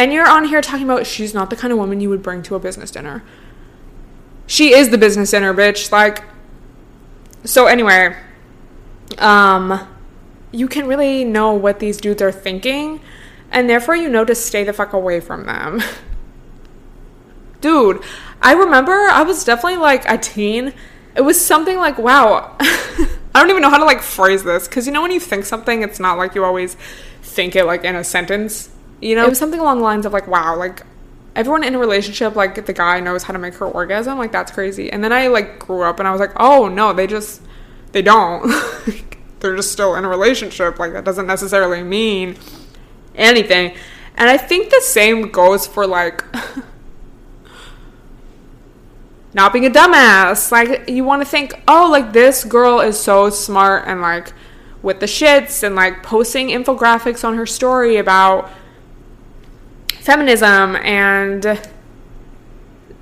and 0.00 0.14
you're 0.14 0.26
on 0.26 0.46
here 0.46 0.62
talking 0.62 0.84
about 0.84 1.06
she's 1.06 1.34
not 1.34 1.50
the 1.50 1.56
kind 1.56 1.70
of 1.74 1.78
woman 1.78 2.00
you 2.00 2.08
would 2.08 2.22
bring 2.22 2.42
to 2.44 2.54
a 2.54 2.58
business 2.58 2.90
dinner. 2.90 3.22
she 4.46 4.72
is 4.72 4.88
the 4.88 4.96
business 4.96 5.30
dinner 5.32 5.52
bitch. 5.52 5.92
Like, 5.92 6.24
so 7.44 7.66
anyway, 7.66 8.16
um, 9.18 9.86
you 10.52 10.68
can 10.68 10.86
really 10.86 11.22
know 11.22 11.52
what 11.52 11.80
these 11.80 11.98
dudes 11.98 12.22
are 12.22 12.32
thinking, 12.32 13.02
and 13.50 13.68
therefore 13.68 13.94
you 13.94 14.08
know 14.08 14.24
to 14.24 14.34
stay 14.34 14.64
the 14.64 14.72
fuck 14.72 14.94
away 14.94 15.20
from 15.20 15.44
them. 15.44 15.82
Dude, 17.60 18.02
I 18.40 18.54
remember 18.54 18.92
I 18.92 19.20
was 19.22 19.44
definitely 19.44 19.80
like 19.80 20.08
a 20.08 20.16
teen. 20.16 20.72
It 21.14 21.20
was 21.20 21.38
something 21.38 21.76
like, 21.76 21.98
wow, 21.98 22.56
I 22.60 23.08
don't 23.34 23.50
even 23.50 23.60
know 23.60 23.68
how 23.68 23.76
to 23.76 23.84
like 23.84 24.00
phrase 24.00 24.44
this 24.44 24.66
because 24.66 24.86
you 24.86 24.94
know 24.94 25.02
when 25.02 25.10
you 25.10 25.20
think 25.20 25.44
something, 25.44 25.82
it's 25.82 26.00
not 26.00 26.16
like 26.16 26.34
you 26.34 26.42
always 26.42 26.78
think 27.20 27.54
it 27.54 27.66
like 27.66 27.84
in 27.84 27.96
a 27.96 28.02
sentence. 28.02 28.70
You 29.00 29.14
know, 29.14 29.24
it 29.24 29.30
was 29.30 29.38
something 29.38 29.60
along 29.60 29.78
the 29.78 29.84
lines 29.84 30.06
of 30.06 30.12
like, 30.12 30.26
wow, 30.26 30.56
like 30.56 30.84
everyone 31.34 31.64
in 31.64 31.74
a 31.74 31.78
relationship, 31.78 32.36
like 32.36 32.66
the 32.66 32.72
guy 32.72 33.00
knows 33.00 33.22
how 33.22 33.32
to 33.32 33.38
make 33.38 33.54
her 33.54 33.66
orgasm. 33.66 34.18
Like 34.18 34.32
that's 34.32 34.52
crazy. 34.52 34.90
And 34.90 35.02
then 35.02 35.12
I 35.12 35.28
like 35.28 35.58
grew 35.58 35.82
up 35.82 35.98
and 35.98 36.08
I 36.08 36.12
was 36.12 36.20
like, 36.20 36.32
oh 36.36 36.68
no, 36.68 36.92
they 36.92 37.06
just 37.06 37.42
they 37.92 38.02
don't. 38.02 38.52
They're 39.40 39.56
just 39.56 39.72
still 39.72 39.94
in 39.94 40.04
a 40.04 40.08
relationship. 40.08 40.78
Like 40.78 40.92
that 40.92 41.04
doesn't 41.04 41.26
necessarily 41.26 41.82
mean 41.82 42.36
anything. 43.14 43.74
And 44.16 44.28
I 44.28 44.36
think 44.36 44.70
the 44.70 44.82
same 44.82 45.30
goes 45.30 45.66
for 45.66 45.86
like 45.86 46.24
not 49.34 49.52
being 49.52 49.66
a 49.66 49.70
dumbass. 49.70 50.52
Like 50.52 50.88
you 50.88 51.04
want 51.04 51.22
to 51.22 51.28
think, 51.28 51.54
oh, 51.66 51.88
like 51.90 52.12
this 52.12 52.44
girl 52.44 52.80
is 52.80 53.00
so 53.00 53.30
smart 53.30 53.84
and 53.86 54.02
like 54.02 54.32
with 54.82 55.00
the 55.00 55.06
shits 55.06 55.62
and 55.62 55.74
like 55.74 56.02
posting 56.02 56.48
infographics 56.48 57.24
on 57.24 57.36
her 57.36 57.46
story 57.46 57.96
about 57.96 58.50
feminism 60.00 60.76
and 60.76 61.60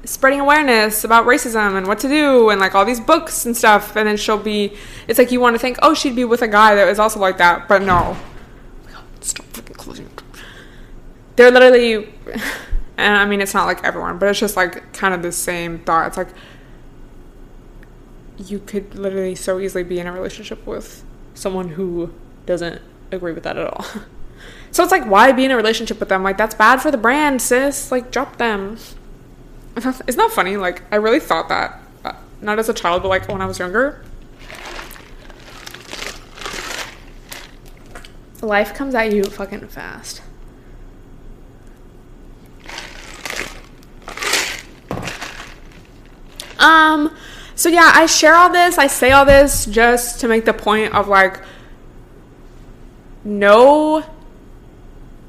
spreading 0.04 0.40
awareness 0.40 1.04
about 1.04 1.26
racism 1.26 1.76
and 1.76 1.86
what 1.86 1.98
to 1.98 2.08
do 2.08 2.48
and 2.48 2.60
like 2.60 2.74
all 2.74 2.84
these 2.84 3.00
books 3.00 3.44
and 3.44 3.56
stuff. 3.56 3.96
And 3.96 4.08
then 4.08 4.16
she'll 4.16 4.38
be 4.38 4.76
it's 5.06 5.18
like 5.18 5.30
you 5.30 5.40
want 5.40 5.54
to 5.54 5.58
think 5.58 5.78
oh 5.82 5.94
she'd 5.94 6.16
be 6.16 6.24
with 6.24 6.42
a 6.42 6.48
guy 6.48 6.74
that 6.74 6.86
was 6.86 6.98
also 6.98 7.20
like 7.20 7.38
that 7.38 7.68
but 7.68 7.82
no. 7.82 8.16
Stop 9.20 9.46
fucking 9.46 9.74
closing 9.74 10.08
they're 11.36 11.52
literally 11.52 12.12
and 12.96 13.16
i 13.16 13.24
mean 13.24 13.40
it's 13.40 13.54
not 13.54 13.64
like 13.64 13.82
everyone 13.84 14.18
but 14.18 14.28
it's 14.28 14.40
just 14.40 14.56
like 14.56 14.92
kind 14.92 15.14
of 15.14 15.22
the 15.22 15.32
same 15.32 15.78
thought. 15.80 16.08
It's 16.08 16.16
like 16.16 16.28
you 18.38 18.58
could 18.60 18.94
literally 18.94 19.34
so 19.34 19.58
easily 19.58 19.84
be 19.84 19.98
in 19.98 20.06
a 20.06 20.12
relationship 20.12 20.66
with 20.66 21.04
someone 21.34 21.70
who 21.70 22.12
doesn't 22.46 22.80
agree 23.10 23.32
with 23.32 23.44
that 23.44 23.56
at 23.56 23.66
all 23.66 23.86
so 24.70 24.82
it's 24.82 24.92
like 24.92 25.04
why 25.04 25.32
be 25.32 25.44
in 25.44 25.50
a 25.50 25.56
relationship 25.56 26.00
with 26.00 26.08
them 26.08 26.22
like 26.22 26.36
that's 26.36 26.54
bad 26.54 26.80
for 26.80 26.90
the 26.90 26.98
brand 26.98 27.40
sis 27.40 27.90
like 27.90 28.10
drop 28.10 28.36
them 28.36 28.76
Isn't 30.08 30.16
that 30.16 30.32
funny? 30.32 30.56
Like, 30.56 30.82
I 30.90 30.96
really 30.96 31.20
thought 31.20 31.48
that. 31.50 31.80
Uh, 32.04 32.12
not 32.40 32.58
as 32.58 32.68
a 32.68 32.74
child, 32.74 33.02
but 33.02 33.08
like 33.08 33.28
when 33.28 33.40
I 33.40 33.46
was 33.46 33.60
younger. 33.60 34.02
Life 38.42 38.74
comes 38.74 38.96
at 38.96 39.12
you 39.12 39.22
fucking 39.22 39.68
fast. 39.68 40.22
Um, 46.58 47.14
so 47.54 47.68
yeah, 47.68 47.92
I 47.94 48.06
share 48.06 48.34
all 48.34 48.50
this, 48.50 48.78
I 48.78 48.88
say 48.88 49.12
all 49.12 49.24
this 49.24 49.64
just 49.66 50.20
to 50.20 50.28
make 50.28 50.44
the 50.44 50.54
point 50.54 50.92
of 50.92 51.06
like, 51.06 51.40
know 53.22 54.04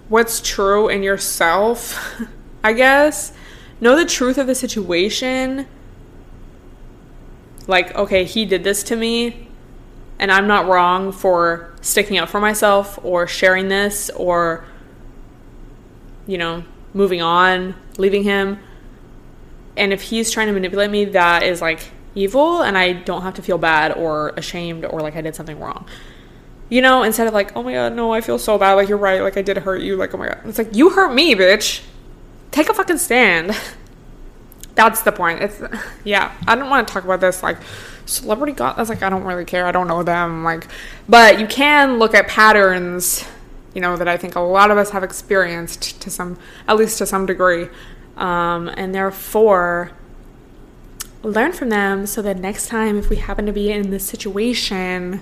what's 0.09 0.41
true 0.41 0.89
in 0.89 1.03
yourself, 1.03 2.21
I 2.63 2.73
guess 2.73 3.31
know 3.81 3.95
the 3.95 4.05
truth 4.05 4.37
of 4.37 4.47
the 4.47 4.55
situation. 4.55 5.67
Like, 7.67 7.95
okay, 7.95 8.23
he 8.23 8.45
did 8.45 8.63
this 8.63 8.83
to 8.83 8.95
me, 8.95 9.47
and 10.17 10.31
I'm 10.31 10.47
not 10.47 10.67
wrong 10.67 11.11
for 11.11 11.73
sticking 11.81 12.17
up 12.17 12.29
for 12.29 12.39
myself 12.39 12.99
or 13.03 13.27
sharing 13.27 13.67
this 13.67 14.09
or, 14.11 14.65
you 16.25 16.37
know, 16.37 16.63
moving 16.93 17.21
on, 17.21 17.75
leaving 17.97 18.23
him. 18.23 18.59
And 19.77 19.93
if 19.93 20.01
he's 20.01 20.31
trying 20.31 20.47
to 20.47 20.53
manipulate 20.53 20.89
me, 20.89 21.05
that 21.05 21.43
is 21.43 21.61
like 21.61 21.91
evil, 22.15 22.61
and 22.61 22.77
I 22.77 22.93
don't 22.93 23.21
have 23.21 23.35
to 23.35 23.41
feel 23.41 23.59
bad 23.59 23.93
or 23.93 24.29
ashamed 24.29 24.83
or 24.83 24.99
like 25.01 25.15
I 25.15 25.21
did 25.21 25.35
something 25.35 25.59
wrong. 25.59 25.87
You 26.69 26.81
know, 26.81 27.03
instead 27.03 27.27
of 27.27 27.33
like, 27.33 27.55
oh 27.55 27.63
my 27.63 27.73
god, 27.73 27.93
no, 27.93 28.13
I 28.13 28.21
feel 28.21 28.37
so 28.37 28.57
bad, 28.57 28.73
like 28.73 28.89
you're 28.89 28.97
right, 28.97 29.21
like 29.21 29.37
I 29.37 29.41
did 29.41 29.57
hurt 29.57 29.81
you, 29.81 29.95
like 29.95 30.13
oh 30.13 30.17
my 30.17 30.27
god. 30.27 30.41
It's 30.45 30.57
like, 30.57 30.75
you 30.75 30.91
hurt 30.91 31.13
me, 31.13 31.35
bitch 31.35 31.81
take 32.51 32.69
a 32.69 32.73
fucking 32.73 32.97
stand. 32.97 33.57
That's 34.75 35.01
the 35.01 35.11
point. 35.11 35.41
It's 35.41 35.61
yeah. 36.03 36.35
I 36.47 36.55
don't 36.55 36.69
want 36.69 36.87
to 36.87 36.93
talk 36.93 37.03
about 37.03 37.21
this 37.21 37.43
like 37.43 37.57
celebrity 38.05 38.53
got. 38.53 38.77
That's 38.77 38.89
like 38.89 39.03
I 39.03 39.09
don't 39.09 39.23
really 39.23 39.45
care. 39.45 39.65
I 39.65 39.71
don't 39.71 39.87
know 39.87 40.03
them. 40.03 40.43
Like, 40.43 40.67
but 41.07 41.39
you 41.39 41.47
can 41.47 41.99
look 41.99 42.13
at 42.13 42.27
patterns. 42.27 43.25
You 43.73 43.81
know 43.81 43.97
that 43.97 44.07
I 44.07 44.17
think 44.17 44.35
a 44.35 44.39
lot 44.39 44.71
of 44.71 44.77
us 44.77 44.89
have 44.91 45.03
experienced 45.03 46.01
to 46.01 46.09
some, 46.09 46.39
at 46.67 46.75
least 46.75 46.97
to 46.97 47.05
some 47.05 47.27
degree, 47.27 47.67
um, 48.17 48.67
and 48.75 48.95
therefore 48.95 49.91
learn 51.21 51.51
from 51.51 51.69
them 51.69 52.05
so 52.07 52.21
that 52.21 52.37
next 52.37 52.67
time 52.67 52.97
if 52.97 53.09
we 53.09 53.17
happen 53.17 53.45
to 53.45 53.51
be 53.51 53.71
in 53.71 53.91
this 53.91 54.05
situation, 54.05 55.21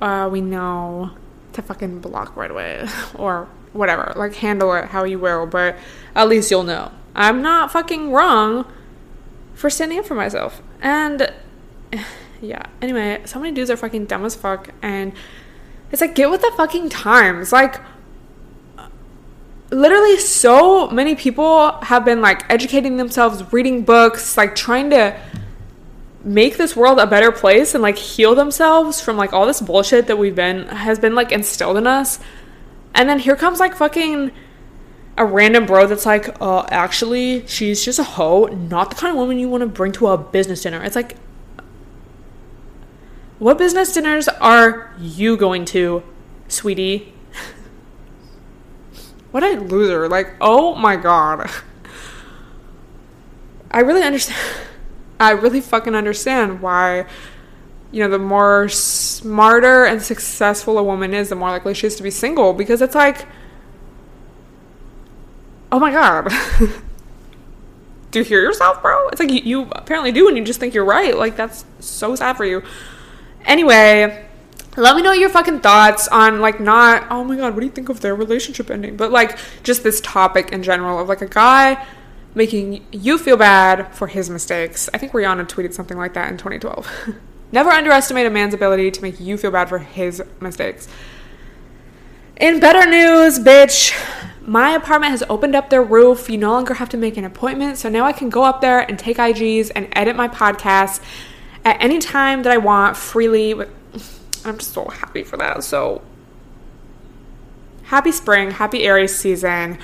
uh, 0.00 0.28
we 0.30 0.40
know 0.40 1.10
to 1.52 1.62
fucking 1.62 2.00
block 2.00 2.36
right 2.36 2.50
away 2.50 2.86
or 3.14 3.48
whatever. 3.72 4.12
Like 4.16 4.34
handle 4.34 4.72
it 4.74 4.86
how 4.86 5.04
you 5.04 5.18
will, 5.18 5.46
but 5.46 5.76
at 6.14 6.28
least 6.28 6.50
you'll 6.50 6.62
know. 6.62 6.92
I'm 7.14 7.42
not 7.42 7.72
fucking 7.72 8.12
wrong 8.12 8.70
for 9.54 9.70
standing 9.70 9.98
up 9.98 10.06
for 10.06 10.14
myself. 10.14 10.62
And 10.80 11.32
yeah, 12.40 12.62
anyway, 12.82 13.22
so 13.24 13.38
many 13.40 13.54
dudes 13.54 13.70
are 13.70 13.76
fucking 13.76 14.06
dumb 14.06 14.24
as 14.24 14.34
fuck 14.34 14.70
and 14.82 15.12
it's 15.90 16.00
like 16.00 16.14
get 16.14 16.30
with 16.30 16.42
the 16.42 16.52
fucking 16.56 16.90
times. 16.90 17.52
Like 17.52 17.80
literally 19.70 20.18
so 20.18 20.88
many 20.90 21.14
people 21.14 21.72
have 21.82 22.04
been 22.04 22.20
like 22.20 22.44
educating 22.50 22.96
themselves, 22.96 23.52
reading 23.52 23.82
books, 23.82 24.36
like 24.36 24.54
trying 24.54 24.90
to 24.90 25.18
make 26.26 26.58
this 26.58 26.76
world 26.76 26.98
a 26.98 27.06
better 27.06 27.32
place 27.32 27.72
and 27.72 27.82
like 27.82 27.96
heal 27.96 28.34
themselves 28.34 29.00
from 29.00 29.16
like 29.16 29.32
all 29.32 29.46
this 29.46 29.60
bullshit 29.60 30.08
that 30.08 30.18
we've 30.18 30.34
been 30.34 30.66
has 30.66 30.98
been 30.98 31.14
like 31.14 31.32
instilled 31.32 31.78
in 31.78 31.86
us 31.86 32.18
and 32.94 33.08
then 33.08 33.18
here 33.18 33.36
comes 33.36 33.60
like 33.60 33.76
fucking 33.76 34.30
a 35.18 35.24
random 35.24 35.66
bro 35.66 35.86
that's 35.86 36.06
like, 36.06 36.40
uh, 36.40 36.66
actually, 36.70 37.46
she's 37.46 37.84
just 37.84 37.98
a 37.98 38.04
hoe, 38.04 38.46
not 38.46 38.90
the 38.90 38.96
kind 38.96 39.10
of 39.10 39.16
woman 39.16 39.38
you 39.38 39.48
want 39.48 39.62
to 39.62 39.66
bring 39.66 39.92
to 39.92 40.08
a 40.08 40.18
business 40.18 40.62
dinner. 40.62 40.82
It's 40.82 40.96
like, 40.96 41.16
what 43.38 43.58
business 43.58 43.92
dinners 43.92 44.28
are 44.28 44.94
you 44.98 45.36
going 45.36 45.64
to, 45.66 46.02
sweetie? 46.48 47.12
what 49.30 49.42
a 49.42 49.60
loser. 49.60 50.08
Like, 50.08 50.34
oh 50.40 50.74
my 50.74 50.96
god. 50.96 51.50
I 53.70 53.80
really 53.80 54.02
understand. 54.02 54.38
I 55.18 55.30
really 55.30 55.60
fucking 55.60 55.94
understand 55.94 56.60
why 56.60 57.06
you 57.90 58.02
know, 58.02 58.10
the 58.10 58.18
more 58.18 58.68
smarter 58.68 59.84
and 59.84 60.02
successful 60.02 60.78
a 60.78 60.82
woman 60.82 61.14
is, 61.14 61.28
the 61.28 61.34
more 61.34 61.50
likely 61.50 61.74
she 61.74 61.86
is 61.86 61.96
to 61.96 62.02
be 62.02 62.10
single 62.10 62.52
because 62.52 62.82
it's 62.82 62.94
like, 62.94 63.26
oh 65.70 65.78
my 65.78 65.90
God. 65.90 66.28
do 68.10 68.18
you 68.18 68.24
hear 68.24 68.42
yourself, 68.42 68.82
bro? 68.82 69.08
It's 69.08 69.20
like 69.20 69.30
you, 69.30 69.40
you 69.40 69.62
apparently 69.72 70.12
do 70.12 70.28
and 70.28 70.36
you 70.36 70.44
just 70.44 70.60
think 70.60 70.74
you're 70.74 70.84
right. 70.84 71.16
Like, 71.16 71.36
that's 71.36 71.64
so 71.80 72.14
sad 72.16 72.36
for 72.36 72.44
you. 72.44 72.62
Anyway, 73.44 74.26
let 74.76 74.96
me 74.96 75.00
know 75.00 75.12
your 75.12 75.30
fucking 75.30 75.60
thoughts 75.60 76.06
on 76.08 76.40
like 76.40 76.60
not 76.60 77.06
oh 77.10 77.24
my 77.24 77.34
god 77.34 77.54
what 77.54 77.60
do 77.60 77.66
you 77.66 77.72
think 77.72 77.88
of 77.88 78.00
their 78.00 78.14
relationship 78.14 78.70
ending 78.70 78.94
but 78.94 79.10
like 79.10 79.38
just 79.62 79.82
this 79.82 80.02
topic 80.02 80.52
in 80.52 80.62
general 80.62 80.98
of 80.98 81.08
like 81.08 81.22
a 81.22 81.26
guy 81.26 81.82
making 82.36 82.86
you 82.92 83.18
feel 83.18 83.36
bad 83.36 83.92
for 83.92 84.06
his 84.06 84.30
mistakes 84.30 84.88
i 84.94 84.98
think 84.98 85.10
rihanna 85.12 85.44
tweeted 85.48 85.72
something 85.72 85.98
like 85.98 86.14
that 86.14 86.30
in 86.30 86.36
2012 86.36 87.16
Never 87.52 87.70
underestimate 87.70 88.26
a 88.26 88.30
man's 88.30 88.54
ability 88.54 88.90
to 88.90 89.02
make 89.02 89.20
you 89.20 89.36
feel 89.36 89.50
bad 89.50 89.68
for 89.68 89.78
his 89.78 90.22
mistakes. 90.40 90.88
In 92.38 92.60
better 92.60 92.88
news, 92.88 93.38
bitch, 93.38 93.94
my 94.42 94.70
apartment 94.70 95.12
has 95.12 95.22
opened 95.28 95.54
up 95.54 95.70
their 95.70 95.82
roof. 95.82 96.28
You 96.28 96.38
no 96.38 96.52
longer 96.52 96.74
have 96.74 96.88
to 96.90 96.96
make 96.96 97.16
an 97.16 97.24
appointment. 97.24 97.78
So 97.78 97.88
now 97.88 98.04
I 98.04 98.12
can 98.12 98.30
go 98.30 98.42
up 98.42 98.60
there 98.60 98.80
and 98.80 98.98
take 98.98 99.16
IGs 99.16 99.70
and 99.74 99.88
edit 99.92 100.16
my 100.16 100.28
podcast 100.28 101.00
at 101.64 101.80
any 101.80 101.98
time 101.98 102.42
that 102.42 102.52
I 102.52 102.58
want 102.58 102.96
freely. 102.96 103.52
I'm 104.44 104.58
just 104.58 104.72
so 104.72 104.88
happy 104.88 105.22
for 105.22 105.36
that. 105.36 105.62
So 105.62 106.02
happy 107.84 108.12
spring, 108.12 108.50
happy 108.50 108.82
Aries 108.82 109.16
season. 109.16 109.78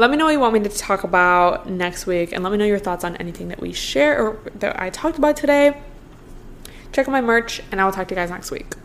Let 0.00 0.10
me 0.10 0.16
know 0.16 0.24
what 0.24 0.30
you 0.30 0.40
want 0.40 0.54
me 0.54 0.60
to 0.60 0.70
talk 0.70 1.04
about 1.04 1.68
next 1.68 2.06
week 2.06 2.32
and 2.32 2.42
let 2.42 2.50
me 2.50 2.56
know 2.56 2.64
your 2.64 2.78
thoughts 2.78 3.04
on 3.04 3.16
anything 3.16 3.48
that 3.48 3.60
we 3.60 3.74
share 3.74 4.18
or 4.18 4.40
that 4.54 4.80
I 4.80 4.88
talked 4.88 5.18
about 5.18 5.36
today. 5.36 5.78
Check 6.90 7.06
out 7.06 7.12
my 7.12 7.20
merch, 7.20 7.60
and 7.70 7.82
I 7.82 7.84
will 7.84 7.92
talk 7.92 8.08
to 8.08 8.14
you 8.14 8.16
guys 8.16 8.30
next 8.30 8.50
week. 8.50 8.80